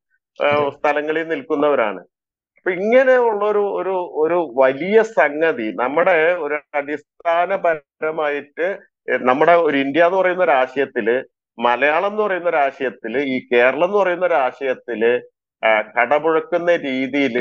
സ്ഥലങ്ങളിൽ 0.76 1.26
നിൽക്കുന്നവരാണ്. 1.28 2.02
അപ്പൊ 2.58 2.72
ഇങ്ങനെയുള്ള 2.72 3.42
ഒരു 3.46 3.64
ഒരു 3.80 3.96
ഒരു 4.24 4.38
വലിയ 4.56 4.98
സംഗതി 5.20 5.68
നമ്മുടെ 5.80 6.18
ഒരു 6.46 6.56
അടിസ്ഥാനപരമായിട്ട് 6.80 8.68
നമ്മുടെ 9.22 9.54
ഒരു 9.68 9.78
ഇന്ത്യ 9.78 10.06
എന്ന് 10.06 10.18
പറയുന്ന 10.18 10.44
ഒരു 10.44 10.56
ആശയത്തിൽ 10.64 11.08
മലയാളം 11.58 12.12
എന്ന് 12.12 12.22
പറയുന്ന 12.24 12.50
ഒരു 12.50 12.60
ആശയത്തിൽ 12.68 13.14
ഈ 13.34 13.38
കേരളം 13.52 13.88
എന്ന് 13.88 13.98
പറയുന്ന 13.98 14.26
ഒരു 14.26 14.38
ആശയത്തിൽ 14.46 15.02
കടപുഴക്കുന്ന 15.96 16.76
രീതിയിൽ 16.76 17.38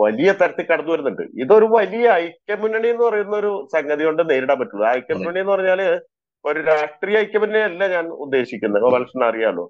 വലിയ 0.00 0.32
തരത്തിൽ 0.32 0.66
കടന്നു 0.66 0.92
വരുന്നുണ്ട്. 0.92 1.22
ഇതൊരു 1.42 1.66
വലിയ 1.76 2.06
ഐക്യമുന്നണി 2.10 2.88
എന്ന് 2.88 3.04
പറയുന്ന 3.04 3.36
ഒരു 3.36 3.52
സംഗതി 3.74 4.04
കൊണ്ട് 4.04 4.22
നേരിടാൻ 4.30 4.58
പറ്റുള്ളൂ. 4.58 4.86
ഐക്യമുന്നണി 4.86 5.38
എന്ന് 5.38 5.52
പറഞ്ഞാൽ 5.52 5.80
ഒരു 6.44 6.60
രാഷ്ട്രീയ 6.60 7.18
ഐക്യമുന്നണി 7.18 7.62
അല്ല 7.62 7.86
ഞാൻ 7.88 8.06
ഉദ്ദേശിക്കുന്നത്. 8.24 8.82
ഗോപാലകൃഷ്ണൻ 8.82 9.24
അറിയാലോ? 9.28 9.64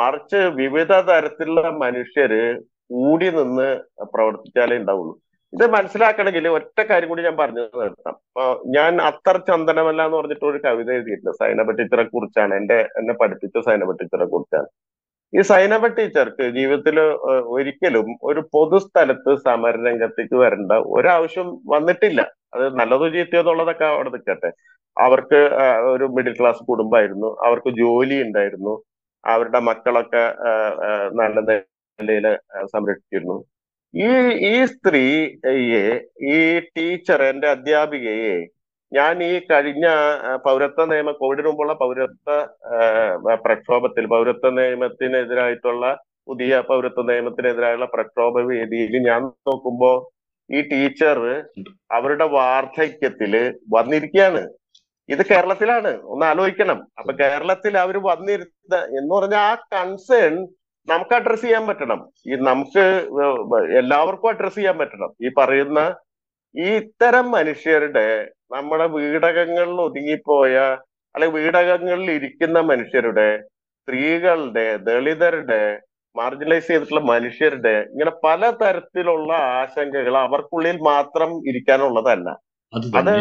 മറിച്ച് 0.00 0.40
വിവിധ 0.62 0.92
തരത്തിലുള്ള 1.10 1.70
മനുഷ്യര് 1.84 2.42
കൂടി 2.94 3.28
നിന്ന് 3.30 3.68
പ്രവർത്തിച്ചാലേ 4.14 4.76
ഉണ്ടാവുള്ളൂ. 4.78 5.14
ഇത് 5.52 5.64
മനസ്സിലാക്കണമെങ്കിൽ 5.70 6.48
ഒറ്റ 6.48 6.78
കാര്യം 6.80 7.08
കൂടി 7.08 7.22
ഞാൻ 7.22 7.36
പറഞ്ഞു 7.36 7.62
നിർത്താം. 7.82 8.16
ഞാൻ 8.76 8.92
അത്തർ 9.08 9.36
ചന്ദനമല്ല 9.50 10.04
എന്ന് 10.04 10.16
പറഞ്ഞിട്ട് 10.16 10.44
ഒരു 10.44 10.58
കവിത 10.64 10.90
എഴുതിയിട്ടുണ്ട് 10.96 11.36
സൈനബ 11.42 11.70
ടീച്ചറെ 11.70 12.04
കുറിച്ചാണ്. 12.14 12.54
എന്റെ 12.54 12.78
എന്നെ 12.98 13.14
പഠിപ്പിച്ച 13.14 13.58
സൈനബ 13.68 13.92
ടീച്ചറെ 14.00 14.26
കുറിച്ചാണ്. 14.34 14.68
ഈ 15.32 15.40
സൈനബ 15.50 15.84
ടീച്ചർക്ക് 15.96 16.44
ജീവിതത്തിൽ 16.56 16.96
ഒരിക്കലും 17.56 18.08
ഒരു 18.28 18.40
പൊതുസ്ഥലത്ത് 18.54 19.32
സമരരംഗത്തേക്ക് 19.46 20.36
വരേണ്ട 20.42 20.72
ഒരാവശ്യം 20.96 21.48
വന്നിട്ടില്ല. 21.74 22.20
അത് 22.54 22.64
നല്ലതോ 22.80 23.06
ചീത്തയോ 23.14 23.40
എന്നുള്ളതൊക്കെ 23.42 23.86
അവിടെ 23.94 24.10
നിൽക്കട്ടെ 24.14 24.50
അവർക്ക് 24.96 25.40
ഒരു 25.92 26.06
മിഡിൽ 26.16 26.34
ക്ലാസ് 26.40 26.62
കുടുംബമായിരുന്നു 26.70 27.30
അവർക്ക് 27.46 27.70
ജോലി 27.82 28.16
ഉണ്ടായിരുന്നു. 28.26 28.74
അവരുടെ 29.24 29.60
മക്കളൊക്കെ 29.68 30.24
നല്ല 31.20 31.36
നിലയിൽ 31.98 32.26
സംരക്ഷിച്ചിരുന്നു. 32.74 33.36
ഈ 33.94 34.08
ഈ 34.50 34.54
സ്ത്രീയെ 34.72 35.84
ഈ 36.34 36.36
ടീച്ചർ 36.76 37.20
എന്റെ 37.30 37.48
അധ്യാപികയെ 37.54 38.34
ഞാൻ 38.92 39.22
ഈ 39.22 39.40
കഴിഞ്ഞ 39.50 39.86
പൗരത്വ 40.36 40.84
നിയമ 40.86 41.10
കോവിഡിന് 41.10 41.46
മുമ്പുള്ള 41.46 41.72
പൗരത്വ 41.74 42.28
പ്രക്ഷോഭത്തിൽ 43.34 44.06
പൗരത്വ 44.06 44.50
നിയമത്തിനെതിരായിട്ടുള്ള 44.50 45.86
പുതിയ 46.26 46.62
പൗരത്വ 46.68 47.02
നിയമത്തിനെതിരായുള്ള 47.12 47.86
പ്രക്ഷോഭ 47.86 48.40
വേദിയിൽ 48.50 48.94
ഞാൻ 49.08 49.22
നോക്കുമ്പോ 49.48 49.90
ഈ 50.50 50.60
ടീച്ചർ 50.62 51.18
അവരുടെ 51.92 52.24
വാർദ്ധക്യത്തിൽ 52.24 53.32
വന്നിരിക്കുകയാണ് 53.72 54.42
ഇത് 55.08 55.22
കേരളത്തിലാണ്. 55.26 55.90
ഒന്ന് 56.12 56.26
ആലോചിക്കണം. 56.26 56.78
അപ്പൊ 56.98 57.12
കേരളത്തിൽ 57.20 57.78
അവർ 57.78 57.96
വന്നിരുന്ന 58.02 58.76
എന്ന് 58.98 59.12
പറഞ്ഞാൽ 59.14 59.42
ആ 59.50 59.54
കൺസേൺ 59.74 60.34
നമുക്ക് 60.88 61.14
അഡ്രസ് 61.14 61.42
ചെയ്യാൻ 61.42 61.66
പറ്റണം. 61.66 62.00
ഈ 62.26 62.34
നമുക്ക് 62.48 62.84
എല്ലാവർക്കും 63.78 64.28
അഡ്രസ് 64.28 64.54
ചെയ്യാൻ 64.54 64.78
പറ്റണം. 64.78 65.10
ഈ 65.26 65.30
പറയുന്ന 65.38 65.80
ഈ 66.56 66.68
ഇത്തരം 66.80 67.26
മനുഷ്യരുടെ 67.36 68.06
നമ്മുടെ 68.54 68.86
വീടകങ്ങളിൽ 68.96 69.78
ഒതുങ്ങിപ്പോയ 69.86 70.54
അല്ലെ 71.14 71.28
വീടകങ്ങളിൽ 71.36 72.08
ഇരിക്കുന്ന 72.16 72.58
മനുഷ്യരുടെ 72.70 73.28
സ്ത്രീകളുടെ 73.80 74.66
ദളിതരുടെ 74.88 75.60
മാർജിനലൈസ് 76.16 76.68
ചെയ്തിട്ടുള്ള 76.68 77.02
മനുഷ്യരുടെ 77.12 77.74
ഇങ്ങനെ 77.92 78.12
പല 78.26 78.50
തരത്തിലുള്ള 78.60 79.30
ആശങ്കകൾ 79.58 80.14
അവർക്കുള്ളിൽ 80.26 80.76
മാത്രം 80.90 81.30
ഇരിക്കാനുള്ളതല്ല. 81.50 82.28
അത് 82.98 83.12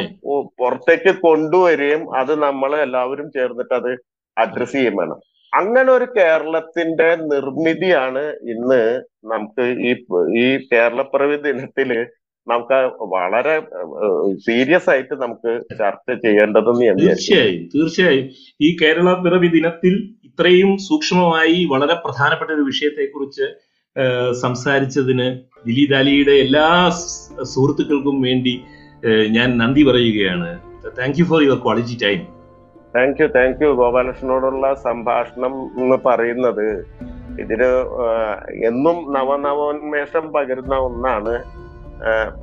പുറത്തേക്ക് 0.59 1.11
കൊണ്ടുവരികയും 1.25 2.03
അത് 2.19 2.33
നമ്മൾ 2.45 2.71
എല്ലാവരും 2.85 3.27
ചേർന്നിട്ട് 3.35 3.73
അത് 3.79 3.91
അഡ്രസ് 4.37 4.75
ചെയ്യും 4.77 4.95
വേണം. 4.99 5.19
അങ്ങനെ 5.53 5.89
ഒരു 5.97 6.07
കേരളത്തിന്റെ 6.17 7.09
നിർമ്മിതിയാണ് 7.33 8.23
ഇന്ന് 8.53 8.81
നമുക്ക് 9.33 9.65
ഈ 9.87 9.91
ഈ 10.41 10.45
കേരളപ്പിറവി 10.71 11.37
ദിനത്തിൽ 11.45 11.91
നമുക്ക് 12.51 12.79
വളരെ 13.13 13.53
സീരിയസ് 14.47 14.89
ആയിട്ട് 14.89 15.15
നമുക്ക് 15.21 15.51
ചർച്ച 15.79 16.09
ചെയ്യേണ്ടതെന്ന് 16.25 16.83
ഞാൻ 16.87 16.95
വിചാരിക്കുന്നു. 16.95 17.11
തീർച്ചയായും 17.11 17.63
തീർച്ചയായും. 17.75 18.27
ഈ 18.61 18.69
കേരള 18.81 19.13
പിറവി 19.23 19.49
ദിനത്തിൽ 19.55 19.95
ഇത്രയും 20.27 20.71
സൂക്ഷ്മമായി 20.87 21.57
വളരെ 21.73 21.95
പ്രധാനപ്പെട്ട 22.05 22.51
ഒരു 22.57 22.65
വിഷയത്തെക്കുറിച്ച് 22.71 23.45
കുറിച്ച് 23.45 24.41
സംസാരിച്ചതിന് 24.41 25.27
ദിലീപ് 25.67 25.95
അലിയുടെ 25.99 26.35
എല്ലാ 26.45 26.67
സുഹൃത്തുക്കൾക്കും 27.51 28.17
വേണ്ടി 28.27 28.53
ഞാൻ 29.35 29.49
നന്ദി 29.61 29.83
പറയുകയാണ്. 29.89 30.49
Thank 30.97 31.19
you 31.19 31.25
for 31.31 31.41
your 31.47 31.59
quality 31.65 31.97
time 32.05 32.21
thank 32.95 33.19
you 33.21 33.27
thank 33.35 33.61
you 33.63 33.69
ഗോപാലകൃഷ്ണനോടുള്ള 33.79 34.67
സംഭാഷണം 34.87 35.53
എന്ന് 35.81 35.97
പറയുന്നത് 36.05 36.67
ഇതിന് 37.41 37.71
എന്നും 38.69 38.97
നവനവോന്മേഷം 39.15 40.25
പകരുന്ന 40.35 40.75
ഒന്നാണ്. 40.89 41.33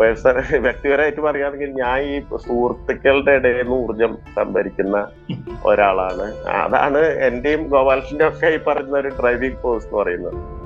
പേഴ്സൺ 0.00 0.36
വ്യക്തിപരമായിട്ട് 0.60 1.20
പറയുകയാണെങ്കിൽ 1.20 1.70
ഞാൻ 1.70 2.00
ഈ 2.00 2.20
സുഹൃത്തുക്കളുടെ 2.20 3.32
ഇടയിൽ 3.32 3.56
നിന്ന് 3.56 3.74
ഊർജം 3.74 4.18
സംഭരിക്കുന്ന 4.36 5.06
ഒരാളാണ്. 5.66 6.26
അതാണ് 6.50 6.98
എന്റെയും 6.98 7.68
ഗോപാലകൃഷ്ണന്റെ 7.68 8.28
ഒക്കെ 8.28 8.46
ഈ 8.46 8.58
പറയുന്ന 8.66 8.96
ഒരു 8.98 9.08
ഡ്രൈവിംഗ് 9.08 9.56
ഫോഴ്സ് 9.62 9.86
എന്ന് 9.86 9.98
പറയുന്നത്. 9.98 10.61